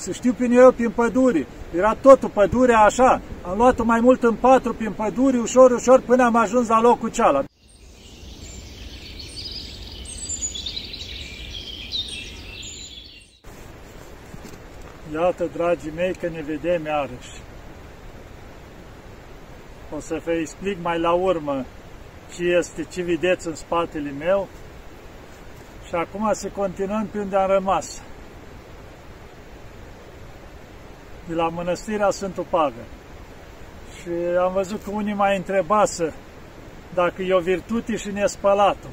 să 0.00 0.12
știu 0.12 0.32
prin 0.32 0.52
eu 0.52 0.72
prin 0.72 0.90
păduri. 0.90 1.46
Era 1.76 1.94
totul 1.94 2.28
pădurea 2.28 2.80
așa. 2.80 3.20
Am 3.42 3.56
luat-o 3.56 3.84
mai 3.84 4.00
mult 4.00 4.22
în 4.22 4.34
patru 4.34 4.74
prin 4.74 4.92
păduri, 4.92 5.38
ușor, 5.38 5.70
ușor, 5.70 6.00
până 6.00 6.24
am 6.24 6.36
ajuns 6.36 6.68
la 6.68 6.80
locul 6.80 7.10
cealaltă. 7.10 7.48
Iată, 15.12 15.48
dragii 15.56 15.92
mei, 15.96 16.14
că 16.14 16.28
ne 16.28 16.42
vedem 16.46 16.84
iarăși. 16.84 17.40
O 19.96 20.00
să 20.00 20.20
vă 20.24 20.32
explic 20.32 20.78
mai 20.82 20.98
la 20.98 21.12
urmă 21.12 21.64
ce 22.34 22.42
este, 22.42 22.84
ce 22.84 23.02
vedeți 23.02 23.46
în 23.46 23.54
spatele 23.54 24.10
meu. 24.18 24.48
Și 25.88 25.94
acum 25.94 26.30
să 26.32 26.48
continuăm 26.48 27.06
pe 27.12 27.18
unde 27.18 27.36
am 27.36 27.50
rămas. 27.50 28.02
De 31.30 31.36
la 31.36 31.48
mănăstirea 31.48 32.10
Sfântul 32.10 32.46
Pavel. 32.50 32.84
Și 34.00 34.08
am 34.40 34.52
văzut 34.52 34.82
că 34.82 34.90
unii 34.90 35.14
mai 35.14 35.36
întrebase 35.36 36.12
dacă 36.94 37.22
e 37.22 37.34
o 37.34 37.38
virtute 37.38 37.96
și 37.96 38.10
nespălatul. 38.10 38.90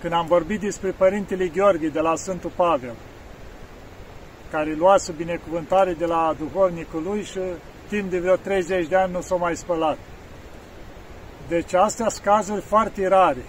Când 0.00 0.12
am 0.12 0.26
vorbit 0.26 0.60
despre 0.60 0.90
Părintele 0.90 1.46
Gheorghe 1.46 1.88
de 1.88 2.00
la 2.00 2.16
Sfântul 2.16 2.50
Pavel, 2.56 2.94
care 4.50 4.74
luase 4.74 5.12
binecuvântare 5.12 5.92
de 5.92 6.06
la 6.06 6.34
duhovnicul 6.38 7.02
lui 7.02 7.22
și 7.22 7.38
timp 7.88 8.10
de 8.10 8.18
vreo 8.18 8.36
30 8.36 8.86
de 8.86 8.96
ani 8.96 9.12
nu 9.12 9.20
s-a 9.20 9.34
mai 9.34 9.56
spălat. 9.56 9.98
Deci 11.48 11.74
astea 11.74 12.08
sunt 12.08 12.24
cazuri 12.24 12.60
foarte 12.60 13.08
rare. 13.08 13.44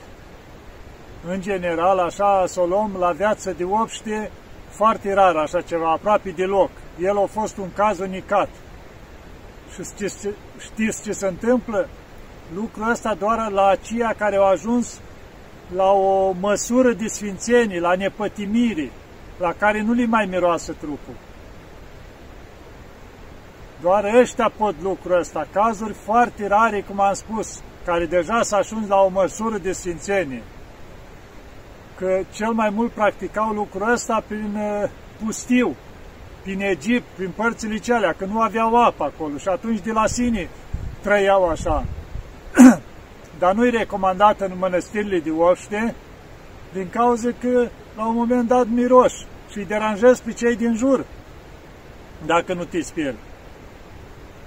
În 1.27 1.41
general, 1.41 1.99
așa 1.99 2.43
să 2.47 2.59
o 2.59 2.65
luăm 2.65 2.95
la 2.99 3.11
viață 3.11 3.51
de 3.51 3.63
obște, 3.63 4.31
foarte 4.69 5.13
rar 5.13 5.35
așa 5.35 5.61
ceva, 5.61 5.91
aproape 5.91 6.29
deloc. 6.29 6.69
El 6.99 7.17
a 7.17 7.25
fost 7.25 7.57
un 7.57 7.73
caz 7.73 7.99
unicat. 7.99 8.49
Și 9.73 9.83
știți, 9.83 10.27
știți 10.59 11.03
ce 11.03 11.11
se 11.11 11.27
întâmplă? 11.27 11.89
Lucrul 12.55 12.89
ăsta 12.89 13.13
doar 13.13 13.51
la 13.51 13.67
aceia 13.67 14.15
care 14.17 14.35
au 14.35 14.45
ajuns 14.45 14.99
la 15.75 15.91
o 15.91 16.31
măsură 16.31 16.91
de 16.91 17.07
sfințenie, 17.07 17.79
la 17.79 17.95
nepătimire, 17.95 18.91
la 19.37 19.53
care 19.53 19.81
nu 19.81 19.93
li 19.93 20.05
mai 20.05 20.25
miroasă 20.25 20.75
trupul. 20.79 21.13
Doar 23.81 24.13
ăștia 24.15 24.51
pot 24.57 24.75
lucrul 24.81 25.19
ăsta, 25.19 25.47
cazuri 25.51 25.93
foarte 25.93 26.47
rare, 26.47 26.81
cum 26.81 26.99
am 26.99 27.13
spus, 27.13 27.61
care 27.85 28.05
deja 28.05 28.41
s-a 28.41 28.57
ajuns 28.57 28.87
la 28.87 29.01
o 29.01 29.09
măsură 29.09 29.57
de 29.57 29.71
sfințenie. 29.71 30.43
Că 31.97 32.21
cel 32.31 32.51
mai 32.51 32.69
mult 32.69 32.91
practicau 32.91 33.53
lucrul 33.53 33.91
ăsta 33.91 34.23
prin 34.27 34.55
uh, 34.55 34.89
pustiu, 35.23 35.75
prin 36.43 36.61
Egipt, 36.61 37.05
prin 37.15 37.31
părțile 37.35 37.77
celea, 37.77 38.13
că 38.13 38.25
nu 38.25 38.41
aveau 38.41 38.83
apă 38.83 39.03
acolo 39.03 39.37
și 39.37 39.47
atunci 39.47 39.79
de 39.79 39.91
la 39.91 40.07
sine 40.07 40.49
trăiau 41.01 41.49
așa. 41.49 41.85
Dar 43.39 43.53
nu-i 43.53 43.69
recomandat 43.69 44.41
în 44.41 44.51
mănăstirile 44.57 45.19
de 45.19 45.29
oște, 45.29 45.95
din 46.73 46.89
cauza 46.89 47.29
că 47.39 47.67
la 47.95 48.07
un 48.07 48.15
moment 48.15 48.47
dat 48.47 48.67
miroși 48.67 49.25
și 49.51 49.57
îi 49.57 49.65
deranjezi 49.65 50.23
pe 50.23 50.31
cei 50.31 50.55
din 50.55 50.75
jur, 50.75 51.05
dacă 52.25 52.53
nu 52.53 52.63
te 52.63 52.81
speri. 52.81 53.15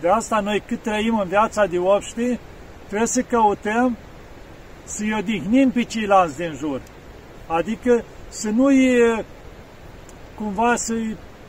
De 0.00 0.08
asta 0.08 0.40
noi 0.40 0.62
cât 0.66 0.82
trăim 0.82 1.18
în 1.18 1.28
viața 1.28 1.66
de 1.66 1.78
obște, 1.78 2.38
trebuie 2.86 3.08
să 3.08 3.20
căutăm 3.22 3.96
să-i 4.84 5.16
odihnim 5.18 5.70
pe 5.70 5.82
ceilalți 5.82 6.36
din 6.36 6.54
jur. 6.58 6.80
Adică 7.46 8.04
să 8.28 8.48
nu-i 8.48 9.24
cumva 10.34 10.76
să 10.76 10.94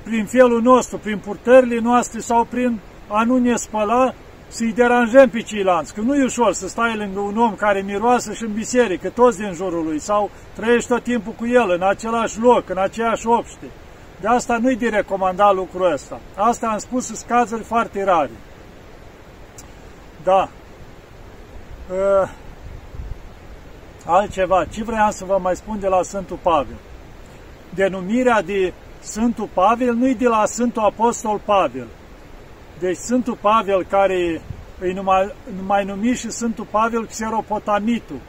prin 0.07 0.25
felul 0.25 0.61
nostru, 0.61 0.97
prin 0.97 1.17
purtările 1.17 1.79
noastre 1.79 2.19
sau 2.19 2.43
prin 2.43 2.79
a 3.07 3.23
nu 3.23 3.37
ne 3.37 3.55
spăla, 3.55 4.13
să-i 4.47 4.73
deranjăm 4.73 5.29
pe 5.29 5.41
ceilalți. 5.41 5.93
Că 5.93 6.01
nu 6.01 6.15
e 6.15 6.23
ușor 6.23 6.53
să 6.53 6.67
stai 6.67 6.95
lângă 6.95 7.19
un 7.19 7.37
om 7.37 7.55
care 7.55 7.79
miroasă 7.81 8.33
și 8.33 8.43
în 8.43 8.53
biserică, 8.53 9.09
toți 9.09 9.37
din 9.37 9.53
jurul 9.53 9.83
lui, 9.83 9.99
sau 9.99 10.29
trăiești 10.53 10.89
tot 10.89 11.03
timpul 11.03 11.33
cu 11.33 11.47
el, 11.47 11.69
în 11.69 11.81
același 11.81 12.39
loc, 12.39 12.69
în 12.69 12.77
aceeași 12.77 13.27
obște. 13.27 13.65
De 14.21 14.27
asta 14.27 14.57
nu-i 14.61 14.75
de 14.75 14.89
recomandat 14.89 15.53
lucrul 15.53 15.91
ăsta. 15.91 16.19
Asta 16.35 16.67
am 16.67 16.77
spus, 16.77 17.05
sunt 17.05 17.23
cazuri 17.27 17.63
foarte 17.63 18.03
rare. 18.03 18.31
Da. 20.23 20.49
Uh, 21.91 22.29
altceva. 24.05 24.65
Ce 24.65 24.83
vreau 24.83 25.11
să 25.11 25.25
vă 25.25 25.39
mai 25.41 25.55
spun 25.55 25.79
de 25.79 25.87
la 25.87 26.01
Sfântul 26.01 26.39
Pavel? 26.41 26.75
Denumirea 27.69 28.41
de 28.41 28.73
Sfântul 28.99 29.49
Pavel 29.53 29.93
nu-i 29.93 30.15
de 30.15 30.27
la 30.27 30.45
Sfântul 30.45 30.81
Apostol 30.81 31.41
Pavel. 31.45 31.87
Deci 32.79 32.97
Sfântul 32.97 33.37
Pavel, 33.41 33.83
care 33.83 34.41
îi 34.79 34.93
numai, 34.93 35.33
numai 35.57 35.85
numit 35.85 36.17
și 36.17 36.29
Sfântul 36.29 36.67
Pavel 36.71 37.05
Xeropotamitul, 37.05 38.19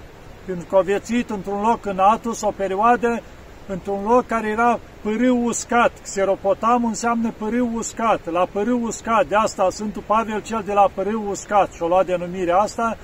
pentru 0.44 0.66
că 0.66 0.76
a 0.76 0.80
viețuit 0.80 1.30
într-un 1.30 1.60
loc 1.60 1.86
în 1.86 1.98
Atos 1.98 2.40
o 2.40 2.50
perioadă 2.56 3.22
într-un 3.66 4.04
loc 4.04 4.26
care 4.26 4.48
era 4.48 4.78
pârâu 5.00 5.44
uscat. 5.44 5.92
Xeropotam 6.02 6.84
înseamnă 6.84 7.32
pârâu 7.38 7.70
uscat, 7.74 8.30
la 8.30 8.46
pârâu 8.52 8.82
uscat. 8.82 9.26
De 9.26 9.34
asta 9.34 9.70
Sfântul 9.70 10.02
Pavel 10.06 10.42
cel 10.42 10.62
de 10.66 10.72
la 10.72 10.90
pârâu 10.94 11.28
uscat 11.28 11.72
și-o 11.72 11.86
luat 11.86 12.06
denumirea 12.06 12.56
asta, 12.56 12.96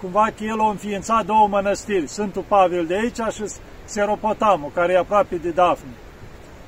cumva 0.00 0.28
că 0.36 0.44
el 0.44 0.60
a 0.60 0.68
înființat 0.68 1.24
două 1.24 1.48
mănăstiri, 1.48 2.08
Sfântul 2.08 2.44
Pavel 2.48 2.86
de 2.86 2.94
aici 2.94 3.32
și 3.34 3.42
Xeropotamul, 3.84 4.70
care 4.74 4.92
e 4.92 4.98
aproape 4.98 5.36
de 5.36 5.50
Dafne. 5.50 5.90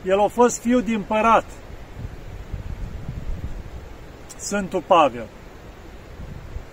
El 0.07 0.21
a 0.21 0.27
fost 0.27 0.61
fiu 0.61 0.81
din 0.81 0.95
împărat, 0.95 1.45
Sfântul 4.37 4.83
Pavel. 4.87 5.27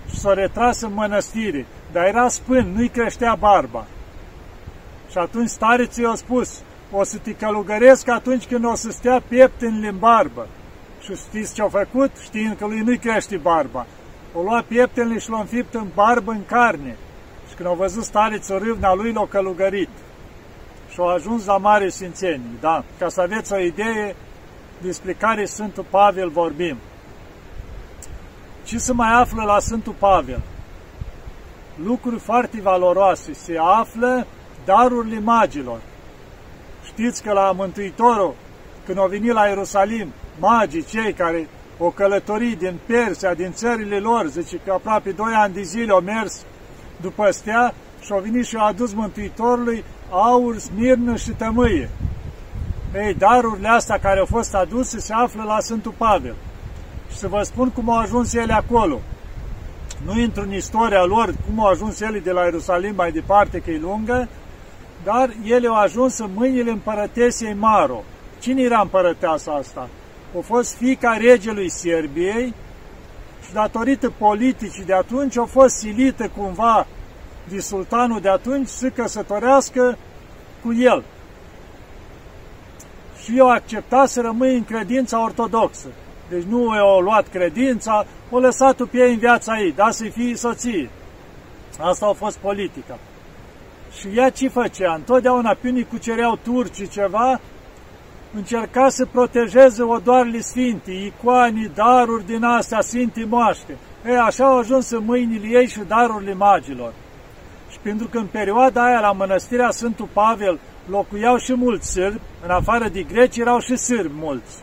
Și 0.09 0.19
s-a 0.19 0.33
retras 0.33 0.81
în 0.81 0.93
mănăstire, 0.93 1.65
dar 1.91 2.05
era 2.05 2.27
spân, 2.27 2.71
nu-i 2.75 2.89
creștea 2.89 3.35
barba. 3.35 3.85
Și 5.11 5.17
atunci 5.17 5.49
stareții 5.49 6.03
i-au 6.03 6.15
spus, 6.15 6.61
o 6.91 7.03
să 7.03 7.17
te 7.17 7.35
călugăresc 7.35 8.07
atunci 8.09 8.45
când 8.45 8.65
o 8.65 8.75
să 8.75 8.91
stea 8.91 9.21
piept 9.27 9.61
în 9.61 9.79
limbarbă. 9.79 10.47
Și 11.01 11.15
știți 11.15 11.53
ce-au 11.53 11.69
făcut? 11.69 12.11
Știind 12.23 12.57
că 12.57 12.65
lui 12.65 12.79
nu-i 12.79 12.97
crește 12.97 13.37
barba. 13.37 13.85
O 14.33 14.41
lua 14.41 14.63
pieptenile 14.67 15.19
și 15.19 15.29
l-au 15.29 15.39
înfipt 15.39 15.73
în 15.73 15.87
barbă, 15.93 16.31
în 16.31 16.45
carne. 16.45 16.95
Și 17.49 17.55
când 17.55 17.67
au 17.67 17.75
văzut 17.75 18.03
stareții 18.03 18.53
o 18.53 18.57
râvna 18.57 18.93
lui, 18.93 19.11
l-au 19.11 19.25
călugărit. 19.25 19.89
Și 20.93 20.99
au 20.99 21.07
ajuns 21.07 21.45
la 21.45 21.57
mare 21.57 21.89
sfințenie, 21.89 22.57
da? 22.59 22.83
Ca 22.97 23.09
să 23.09 23.21
aveți 23.21 23.53
o 23.53 23.57
idee 23.57 24.15
despre 24.81 25.13
care 25.13 25.45
Sfântul 25.45 25.85
Pavel 25.89 26.29
vorbim. 26.29 26.77
Ce 28.63 28.77
se 28.77 28.93
mai 28.93 29.13
află 29.13 29.43
la 29.43 29.59
Sfântul 29.59 29.95
Pavel? 29.99 30.41
Lucruri 31.83 32.19
foarte 32.19 32.61
valoroase. 32.61 33.33
Se 33.33 33.57
află 33.59 34.27
darurile 34.65 35.19
magilor. 35.19 35.79
Știți 36.85 37.23
că 37.23 37.31
la 37.31 37.51
Mântuitorul, 37.51 38.35
când 38.85 38.97
au 38.97 39.07
venit 39.07 39.31
la 39.31 39.47
Ierusalim, 39.47 40.13
magii, 40.39 40.85
cei 40.85 41.13
care 41.13 41.47
o 41.77 41.89
călătorii 41.89 42.55
din 42.55 42.79
Persia, 42.85 43.33
din 43.33 43.53
țările 43.53 43.99
lor, 43.99 44.27
zice 44.27 44.59
că 44.65 44.71
aproape 44.71 45.11
doi 45.11 45.33
ani 45.33 45.53
de 45.53 45.61
zile 45.61 45.91
au 45.91 46.01
mers 46.01 46.45
după 47.01 47.31
stea 47.31 47.73
și 48.03 48.11
au 48.11 48.19
venit 48.19 48.45
și 48.45 48.55
au 48.55 48.65
adus 48.65 48.93
Mântuitorului 48.93 49.83
aur, 50.09 50.57
smirnă 50.57 51.15
și 51.15 51.29
tămâie. 51.31 51.89
Ei, 52.95 53.13
darurile 53.13 53.67
astea 53.67 53.99
care 53.99 54.19
au 54.19 54.25
fost 54.25 54.55
aduse 54.55 54.99
se 54.99 55.13
află 55.13 55.43
la 55.43 55.59
Sfântul 55.59 55.93
Pavel. 55.97 56.35
Și 57.11 57.17
să 57.17 57.27
vă 57.27 57.41
spun 57.43 57.69
cum 57.69 57.89
au 57.89 57.97
ajuns 57.97 58.33
ele 58.33 58.53
acolo. 58.53 58.99
Nu 60.05 60.19
intru 60.19 60.41
în 60.41 60.53
istoria 60.53 61.03
lor, 61.03 61.33
cum 61.45 61.59
au 61.59 61.67
ajuns 61.67 61.99
ele 61.99 62.19
de 62.19 62.31
la 62.31 62.43
Ierusalim 62.43 62.95
mai 62.95 63.11
departe, 63.11 63.59
că 63.59 63.71
e 63.71 63.79
lungă, 63.79 64.29
dar 65.03 65.29
ele 65.45 65.67
au 65.67 65.75
ajuns 65.75 66.17
în 66.17 66.29
mâinile 66.33 66.71
împărătesei 66.71 67.53
Maro. 67.53 68.03
Cine 68.39 68.61
era 68.61 68.79
împărăteasa 68.79 69.51
asta? 69.51 69.89
A 70.37 70.39
fost 70.41 70.75
fica 70.75 71.17
regelui 71.17 71.69
Serbiei 71.69 72.53
și 73.45 73.53
datorită 73.53 74.09
politicii 74.17 74.83
de 74.83 74.93
atunci 74.93 75.37
a 75.37 75.43
fost 75.43 75.75
silită 75.75 76.31
cumva 76.37 76.87
de 77.49 77.59
sultanul 77.59 78.19
de 78.19 78.29
atunci 78.29 78.67
să 78.67 78.89
căsătorească 78.89 79.97
cu 80.63 80.73
el. 80.73 81.03
Și 83.23 83.37
eu 83.37 83.49
acceptat 83.49 84.09
să 84.09 84.21
rămâi 84.21 84.55
în 84.55 84.63
credința 84.63 85.23
ortodoxă. 85.23 85.87
Deci 86.29 86.43
nu 86.43 86.75
i-au 86.75 86.99
luat 86.99 87.27
credința, 87.27 88.05
o 88.29 88.39
lăsat 88.39 88.81
pe 88.81 88.97
ei 88.97 89.13
în 89.13 89.19
viața 89.19 89.59
ei, 89.59 89.71
da 89.71 89.91
să 89.91 90.03
fie 90.03 90.35
soție. 90.35 90.89
Asta 91.79 92.05
a 92.05 92.13
fost 92.13 92.37
politica. 92.37 92.97
Și 93.99 94.07
ea 94.15 94.29
ce 94.29 94.47
făcea? 94.47 94.93
Întotdeauna 94.93 95.57
pe 95.61 95.69
unii 95.69 95.85
cucereau 95.85 96.39
turcii 96.43 96.87
ceva, 96.87 97.39
încerca 98.35 98.89
să 98.89 99.05
protejeze 99.05 99.83
odoarele 99.83 100.39
sfinte, 100.39 100.91
icoanii, 100.91 101.71
daruri 101.75 102.25
din 102.25 102.43
astea, 102.43 102.81
sfinte 102.81 103.25
moaște. 103.29 103.77
Ei, 104.05 104.17
așa 104.17 104.45
au 104.45 104.57
ajuns 104.57 104.89
în 104.89 105.03
mâinile 105.05 105.47
ei 105.47 105.67
și 105.67 105.79
darurile 105.87 106.33
magilor. 106.33 106.93
Și 107.83 107.89
pentru 107.89 108.07
că 108.07 108.17
în 108.17 108.25
perioada 108.25 108.85
aia 108.85 108.99
la 108.99 109.11
mănăstirea 109.11 109.71
Sfântul 109.71 110.07
Pavel 110.13 110.59
locuiau 110.89 111.37
și 111.37 111.53
mulți 111.55 111.91
sârbi, 111.91 112.19
în 112.43 112.49
afară 112.49 112.87
de 112.87 113.03
greci 113.03 113.37
erau 113.37 113.59
și 113.59 113.75
sârbi 113.75 114.13
mulți. 114.19 114.55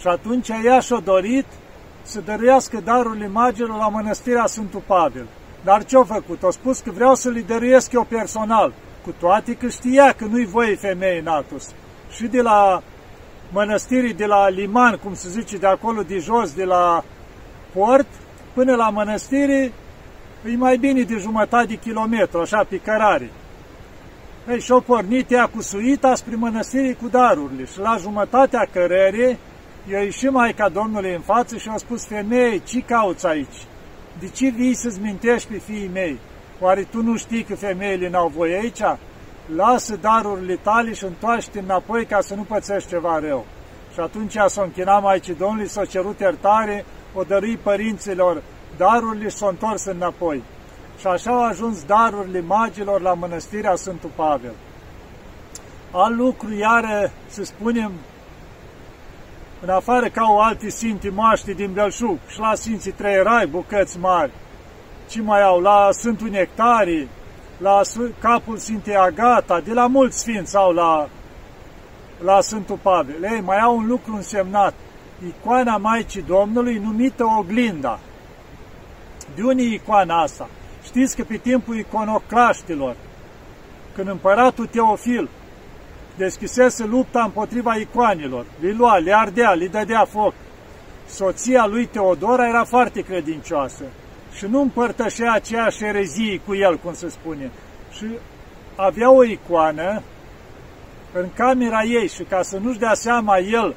Și 0.00 0.06
atunci 0.06 0.48
ea 0.48 0.80
și-a 0.80 1.00
dorit 1.04 1.46
să 2.02 2.20
dăruiască 2.20 2.80
darurile 2.84 3.28
magilor 3.28 3.78
la 3.78 3.88
mănăstirea 3.88 4.46
Sfântul 4.46 4.82
Pavel. 4.86 5.26
Dar 5.64 5.84
ce-a 5.84 6.02
făcut? 6.02 6.42
A 6.42 6.50
spus 6.50 6.78
că 6.80 6.90
vreau 6.90 7.14
să-l 7.14 7.44
dăruiesc 7.46 7.92
eu 7.92 8.04
personal, 8.04 8.72
cu 9.04 9.14
toate 9.18 9.54
că 9.54 9.68
știa 9.68 10.12
că 10.12 10.24
nu-i 10.24 10.46
voie 10.46 10.74
femei 10.74 11.18
în 11.18 11.26
Atos. 11.26 11.74
Și 12.10 12.26
de 12.26 12.40
la 12.40 12.82
mănăstirii 13.52 14.14
de 14.14 14.26
la 14.26 14.48
Liman, 14.48 14.98
cum 15.02 15.14
se 15.14 15.28
zice, 15.28 15.56
de 15.56 15.66
acolo 15.66 16.02
de 16.02 16.18
jos, 16.18 16.52
de 16.52 16.64
la 16.64 17.04
port, 17.74 18.06
până 18.52 18.74
la 18.74 18.90
mănăstire, 18.90 19.72
e 20.48 20.56
mai 20.56 20.76
bine 20.76 21.02
de 21.02 21.16
jumătate 21.16 21.66
de 21.66 21.74
kilometru, 21.74 22.40
așa, 22.40 22.64
pe 22.68 22.76
cărare. 22.76 23.30
Ei, 24.48 24.60
și-au 24.60 24.80
pornit 24.80 25.30
ea 25.30 25.46
cu 25.46 25.62
suita 25.62 26.14
spre 26.14 26.34
mănăstirii 26.34 26.94
cu 26.94 27.08
darurile 27.08 27.64
și 27.64 27.78
la 27.78 27.96
jumătatea 28.00 28.68
cărării 28.72 29.38
i-a 29.90 30.02
ieșit 30.02 30.30
Maica 30.30 30.68
Domnului 30.68 31.14
în 31.14 31.20
față 31.20 31.56
și 31.56 31.68
a 31.68 31.76
spus, 31.76 32.06
femeie, 32.06 32.58
ce 32.58 32.80
cauți 32.80 33.26
aici? 33.26 33.56
De 34.18 34.28
ce 34.28 34.48
vii 34.48 34.74
să-ți 34.74 35.00
mintești 35.00 35.52
pe 35.52 35.58
fiii 35.58 35.90
mei? 35.92 36.18
Oare 36.60 36.82
tu 36.90 37.02
nu 37.02 37.16
știi 37.16 37.42
că 37.42 37.54
femeile 37.54 38.08
n-au 38.08 38.32
voie 38.36 38.56
aici? 38.56 38.98
Lasă 39.56 39.96
darurile 39.96 40.58
tale 40.62 40.92
și 40.92 41.04
întoarce 41.04 41.58
înapoi 41.58 42.04
ca 42.04 42.20
să 42.20 42.34
nu 42.34 42.42
pățești 42.42 42.88
ceva 42.88 43.18
rău. 43.18 43.46
Și 43.92 44.00
atunci 44.00 44.36
s-a 44.46 44.62
închinat 44.62 45.02
Maicii 45.02 45.34
Domnului, 45.34 45.68
s-a 45.68 45.84
cerut 45.84 46.20
iertare, 46.20 46.84
o 47.14 47.22
dărui 47.22 47.56
părinților 47.56 48.42
darurile 48.76 49.28
și 49.28 49.36
s-a 49.36 49.48
întors 49.48 49.84
înapoi. 49.84 50.42
Și 50.98 51.06
așa 51.06 51.30
au 51.30 51.44
ajuns 51.44 51.84
darurile 51.84 52.40
magilor 52.40 53.00
la 53.00 53.14
mănăstirea 53.14 53.74
Sfântul 53.74 54.10
Pavel. 54.14 54.54
Al 55.90 56.16
lucru, 56.16 56.54
iară, 56.54 57.10
să 57.26 57.44
spunem, 57.44 57.92
în 59.60 59.68
afară 59.68 60.08
ca 60.08 60.26
o 60.30 60.40
alți 60.40 60.68
sfinti 60.68 61.08
maști 61.08 61.54
din 61.54 61.72
Belșug 61.72 62.18
și 62.28 62.38
la 62.38 62.54
Sfinții 62.54 62.92
Trei 62.92 63.22
Rai, 63.22 63.46
bucăți 63.46 63.98
mari, 63.98 64.30
ce 65.08 65.20
mai 65.22 65.42
au, 65.42 65.60
la 65.60 65.88
Sfântul 65.92 66.28
Nectarii, 66.28 67.08
la 67.58 67.80
capul 68.20 68.56
Sfintei 68.56 68.96
Agata, 68.96 69.60
de 69.60 69.72
la 69.72 69.86
mulți 69.86 70.18
sfinți 70.18 70.56
au 70.56 70.72
la, 70.72 71.08
la 72.24 72.40
Sfântul 72.40 72.78
Pavel. 72.82 73.22
Ei, 73.22 73.40
mai 73.40 73.58
au 73.58 73.76
un 73.76 73.86
lucru 73.86 74.14
însemnat, 74.14 74.74
icoana 75.26 75.76
Maicii 75.76 76.22
Domnului 76.22 76.78
numită 76.78 77.24
Oglinda. 77.38 77.98
De 79.34 79.42
unde 79.42 79.62
e 79.62 79.74
icoana 79.74 80.22
asta? 80.22 80.48
Știți 80.84 81.16
că 81.16 81.24
pe 81.24 81.36
timpul 81.36 81.78
iconoclaștilor, 81.78 82.96
când 83.94 84.08
împăratul 84.08 84.66
Teofil 84.66 85.28
deschisese 86.16 86.84
lupta 86.84 87.22
împotriva 87.22 87.74
icoanilor, 87.76 88.44
le 88.60 88.72
lua, 88.72 88.96
le 88.96 89.12
ardea, 89.14 89.50
le 89.50 89.66
dădea 89.66 90.04
foc, 90.04 90.34
soția 91.08 91.66
lui 91.66 91.86
Teodora 91.86 92.48
era 92.48 92.64
foarte 92.64 93.00
credincioasă 93.00 93.84
și 94.36 94.46
nu 94.46 94.60
împărtășea 94.60 95.32
aceeași 95.32 95.84
erezie 95.84 96.40
cu 96.46 96.54
el, 96.54 96.76
cum 96.76 96.94
se 96.94 97.08
spune. 97.08 97.50
Și 97.96 98.06
avea 98.76 99.10
o 99.10 99.24
icoană 99.24 100.02
în 101.12 101.26
camera 101.34 101.82
ei 101.82 102.08
și 102.08 102.22
ca 102.22 102.42
să 102.42 102.58
nu-și 102.58 102.78
dea 102.78 102.94
seama 102.94 103.38
el 103.38 103.74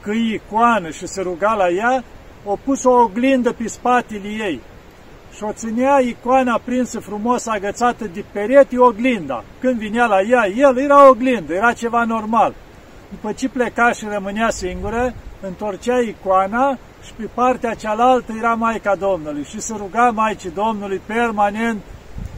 că 0.00 0.10
e 0.10 0.34
icoană 0.34 0.90
și 0.90 1.06
se 1.06 1.22
ruga 1.22 1.54
la 1.54 1.68
ea, 1.68 2.04
o 2.44 2.56
pus 2.64 2.84
o 2.84 2.90
oglindă 2.90 3.52
pe 3.52 3.68
spatele 3.68 4.28
ei 4.28 4.60
și 5.34 5.42
o 5.42 5.52
ținea 5.52 5.98
icoana 5.98 6.60
prinsă 6.64 7.00
frumos 7.00 7.46
agățată 7.46 8.04
de 8.04 8.24
perete, 8.32 8.78
oglinda. 8.78 9.44
Când 9.60 9.78
vinea 9.78 10.06
la 10.06 10.20
ea, 10.20 10.46
el 10.56 10.78
era 10.78 11.08
oglindă, 11.08 11.54
era 11.54 11.72
ceva 11.72 12.04
normal. 12.04 12.54
După 13.10 13.32
ce 13.32 13.48
pleca 13.48 13.92
și 13.92 14.06
rămânea 14.12 14.50
singură, 14.50 15.14
întorcea 15.40 15.98
icoana 15.98 16.78
și 17.04 17.12
pe 17.16 17.28
partea 17.34 17.74
cealaltă 17.74 18.32
era 18.38 18.54
Maica 18.54 18.94
Domnului 18.94 19.44
și 19.44 19.60
se 19.60 19.74
ruga 19.76 20.10
Maicii 20.10 20.50
Domnului 20.50 21.00
permanent 21.06 21.80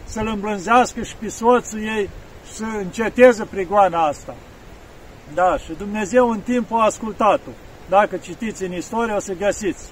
să-l 0.04 0.26
îmblânzească 0.26 1.02
și 1.02 1.16
pe 1.16 1.28
soțul 1.28 1.82
ei 1.82 2.10
să 2.52 2.64
înceteze 2.78 3.44
prigoana 3.44 4.06
asta. 4.06 4.34
Da, 5.34 5.56
și 5.58 5.72
Dumnezeu 5.78 6.30
în 6.30 6.40
timp 6.40 6.72
a 6.72 6.84
ascultat-o. 6.84 7.50
Dacă 7.88 8.16
citiți 8.16 8.64
în 8.64 8.72
istorie, 8.72 9.14
o 9.14 9.20
să 9.20 9.32
găsiți 9.32 9.88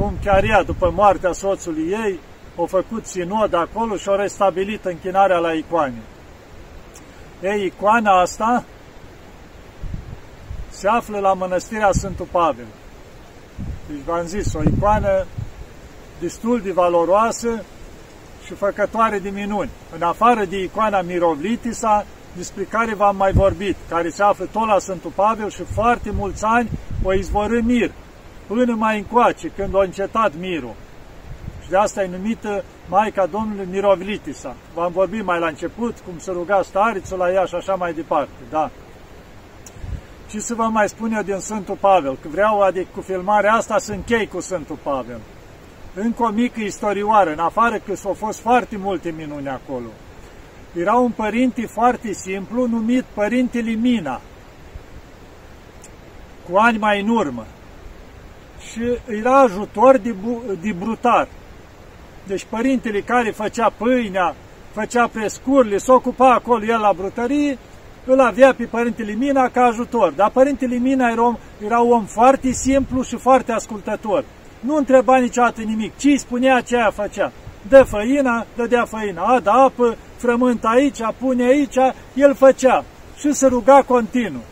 cum 0.00 0.18
chiar 0.24 0.44
ea, 0.44 0.62
după 0.62 0.92
moartea 0.94 1.32
soțului 1.32 1.90
ei, 1.90 2.20
a 2.62 2.64
făcut 2.66 3.06
sinod 3.06 3.54
acolo 3.54 3.96
și 3.96 4.08
a 4.08 4.14
restabilit 4.14 4.84
închinarea 4.84 5.38
la 5.38 5.52
icoane. 5.52 6.02
Ei, 7.42 7.64
icoana 7.64 8.20
asta 8.20 8.64
se 10.70 10.88
află 10.88 11.18
la 11.18 11.32
mănăstirea 11.32 11.90
Sfântul 11.92 12.26
Pavel. 12.30 12.66
Deci 13.88 14.04
v-am 14.04 14.26
zis, 14.26 14.54
o 14.54 14.62
icoană 14.62 15.26
destul 16.20 16.60
de 16.60 16.72
valoroasă 16.72 17.64
și 18.44 18.54
făcătoare 18.54 19.18
de 19.18 19.28
minuni. 19.28 19.70
În 19.94 20.02
afară 20.02 20.44
de 20.44 20.62
icoana 20.62 21.00
Mirovlitisa, 21.00 22.06
despre 22.36 22.62
care 22.62 22.94
v-am 22.94 23.16
mai 23.16 23.32
vorbit, 23.32 23.76
care 23.88 24.08
se 24.08 24.22
află 24.22 24.48
tot 24.52 24.66
la 24.66 24.78
Sfântul 24.78 25.12
Pavel 25.14 25.50
și 25.50 25.62
foarte 25.62 26.10
mulți 26.16 26.44
ani 26.44 26.70
o 27.02 27.12
izvorâ 27.12 27.60
mir, 27.60 27.90
până 28.46 28.74
mai 28.74 28.98
încoace, 28.98 29.52
când 29.56 29.76
a 29.76 29.82
încetat 29.82 30.32
mirul. 30.38 30.74
Și 31.62 31.70
de 31.70 31.76
asta 31.76 32.02
e 32.02 32.06
numită 32.06 32.64
Maica 32.88 33.26
Domnului 33.26 33.68
Mirovlitisa. 33.70 34.54
V-am 34.74 34.92
vorbit 34.92 35.24
mai 35.24 35.38
la 35.38 35.46
început, 35.46 35.94
cum 36.04 36.18
să 36.18 36.30
ruga 36.30 36.62
starițul 36.62 37.18
la 37.18 37.32
ea 37.32 37.44
și 37.44 37.54
așa 37.54 37.74
mai 37.74 37.92
departe, 37.92 38.40
da. 38.50 38.70
Și 40.28 40.40
să 40.40 40.54
vă 40.54 40.62
mai 40.62 40.88
spun 40.88 41.12
eu 41.12 41.22
din 41.22 41.38
Sfântul 41.38 41.76
Pavel, 41.80 42.16
că 42.22 42.28
vreau, 42.30 42.60
adică 42.60 42.86
cu 42.94 43.00
filmarea 43.00 43.52
asta, 43.52 43.78
să 43.78 43.92
închei 43.92 44.26
cu 44.26 44.40
Sfântul 44.40 44.78
Pavel. 44.82 45.20
Încă 45.94 46.22
o 46.22 46.28
mică 46.28 46.60
istorioară, 46.60 47.32
în 47.32 47.38
afară 47.38 47.78
că 47.86 47.96
s-au 47.96 48.12
fost 48.12 48.38
foarte 48.38 48.76
multe 48.76 49.14
minuni 49.16 49.48
acolo. 49.48 49.86
Era 50.72 50.94
un 50.94 51.10
părinte 51.10 51.66
foarte 51.66 52.12
simplu, 52.12 52.66
numit 52.66 53.04
Părintele 53.14 53.70
Mina, 53.70 54.20
cu 56.50 56.56
ani 56.56 56.78
mai 56.78 57.00
în 57.00 57.08
urmă 57.08 57.46
și 58.70 58.80
era 59.18 59.40
ajutor 59.40 59.96
de, 59.96 60.14
de 60.60 60.72
brutar. 60.72 61.28
Deci 62.26 62.46
părintele 62.48 63.00
care 63.00 63.30
făcea 63.30 63.72
pâinea, 63.76 64.34
făcea 64.72 65.06
prescurile, 65.06 65.78
s-o 65.78 65.92
ocupa 65.92 66.32
acolo 66.32 66.64
el 66.64 66.80
la 66.80 66.92
brutărie, 66.96 67.58
îl 68.04 68.20
avea 68.20 68.54
pe 68.54 68.64
părintele 68.64 69.12
Mina 69.12 69.48
ca 69.48 69.64
ajutor. 69.64 70.12
Dar 70.12 70.30
părintele 70.30 70.76
Mina 70.76 71.08
era, 71.10 71.22
om, 71.22 71.36
era 71.64 71.78
un 71.78 71.92
om 71.92 72.04
foarte 72.04 72.50
simplu 72.52 73.02
și 73.02 73.16
foarte 73.16 73.52
ascultător. 73.52 74.24
Nu 74.60 74.76
întreba 74.76 75.18
niciodată 75.18 75.60
nimic. 75.60 75.96
Ce 75.96 76.08
îi 76.08 76.18
spunea, 76.18 76.60
ce 76.60 76.76
aia 76.76 76.90
făcea. 76.90 77.32
Dă 77.68 77.82
făina, 77.82 78.46
dădea 78.56 78.84
făina. 78.84 79.22
A, 79.22 79.40
da 79.40 79.52
apă, 79.52 79.96
frământ 80.20 80.64
aici, 80.64 80.98
pune 81.18 81.44
aici, 81.44 81.76
el 82.14 82.34
făcea. 82.34 82.84
Și 83.16 83.32
se 83.32 83.46
ruga 83.46 83.82
continuu. 83.86 84.42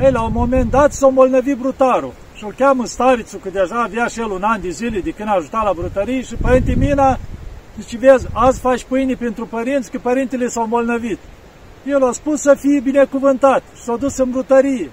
Ei, 0.00 0.12
la 0.12 0.22
un 0.22 0.32
moment 0.34 0.70
dat 0.70 0.92
s-a 0.92 1.06
îmbolnăvit 1.06 1.56
brutarul 1.56 2.12
și 2.34 2.44
îl 2.44 2.54
cheamă 2.58 2.84
starițul, 2.84 3.40
că 3.42 3.48
deja 3.50 3.82
avea 3.82 4.06
și 4.06 4.20
el 4.20 4.30
un 4.30 4.42
an 4.42 4.60
de 4.60 4.68
zile 4.68 5.00
de 5.00 5.10
când 5.10 5.28
a 5.28 5.32
ajutat 5.32 5.64
la 5.64 5.72
brutărie 5.72 6.22
și 6.22 6.34
părinte 6.34 6.74
Mina, 6.74 7.18
zice, 7.80 7.98
vezi, 7.98 8.26
azi 8.32 8.60
faci 8.60 8.84
pâine 8.84 9.14
pentru 9.14 9.46
părinți, 9.46 9.90
că 9.90 9.98
părintele 10.02 10.48
s-au 10.48 10.62
îmbolnăvit. 10.62 11.18
El 11.86 12.04
a 12.04 12.12
spus 12.12 12.40
să 12.40 12.56
fie 12.58 12.80
binecuvântat 12.80 13.62
și 13.76 13.82
s-a 13.82 13.96
dus 13.96 14.16
în 14.16 14.30
brutărie. 14.30 14.90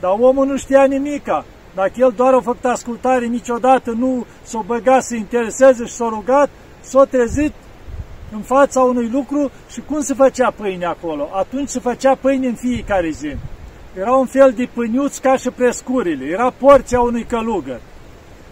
Dar 0.00 0.10
omul 0.18 0.46
nu 0.46 0.56
știa 0.56 0.84
nimica. 0.84 1.44
Dacă 1.74 1.92
el 1.96 2.12
doar 2.16 2.34
a 2.34 2.40
făcut 2.40 2.64
ascultare, 2.64 3.26
niciodată 3.26 3.90
nu 3.90 4.26
s-a 4.42 4.62
băgat 4.66 5.02
să 5.02 5.14
intereseze 5.14 5.84
și 5.84 5.92
s-a 5.92 6.08
rugat, 6.08 6.50
s-a 6.80 7.04
trezit 7.04 7.52
în 8.32 8.40
fața 8.40 8.80
unui 8.80 9.08
lucru 9.12 9.50
și 9.70 9.80
cum 9.80 10.00
se 10.00 10.14
făcea 10.14 10.50
pâine 10.50 10.84
acolo? 10.84 11.28
Atunci 11.32 11.68
se 11.68 11.80
făcea 11.80 12.14
pâine 12.14 12.46
în 12.46 12.54
fiecare 12.54 13.10
zi. 13.10 13.36
Era 13.98 14.12
un 14.12 14.26
fel 14.26 14.52
de 14.52 14.68
pâniuț 14.72 15.18
ca 15.18 15.36
și 15.36 15.50
prescurile, 15.50 16.24
era 16.24 16.50
porția 16.50 17.00
unui 17.00 17.24
călugăr. 17.24 17.80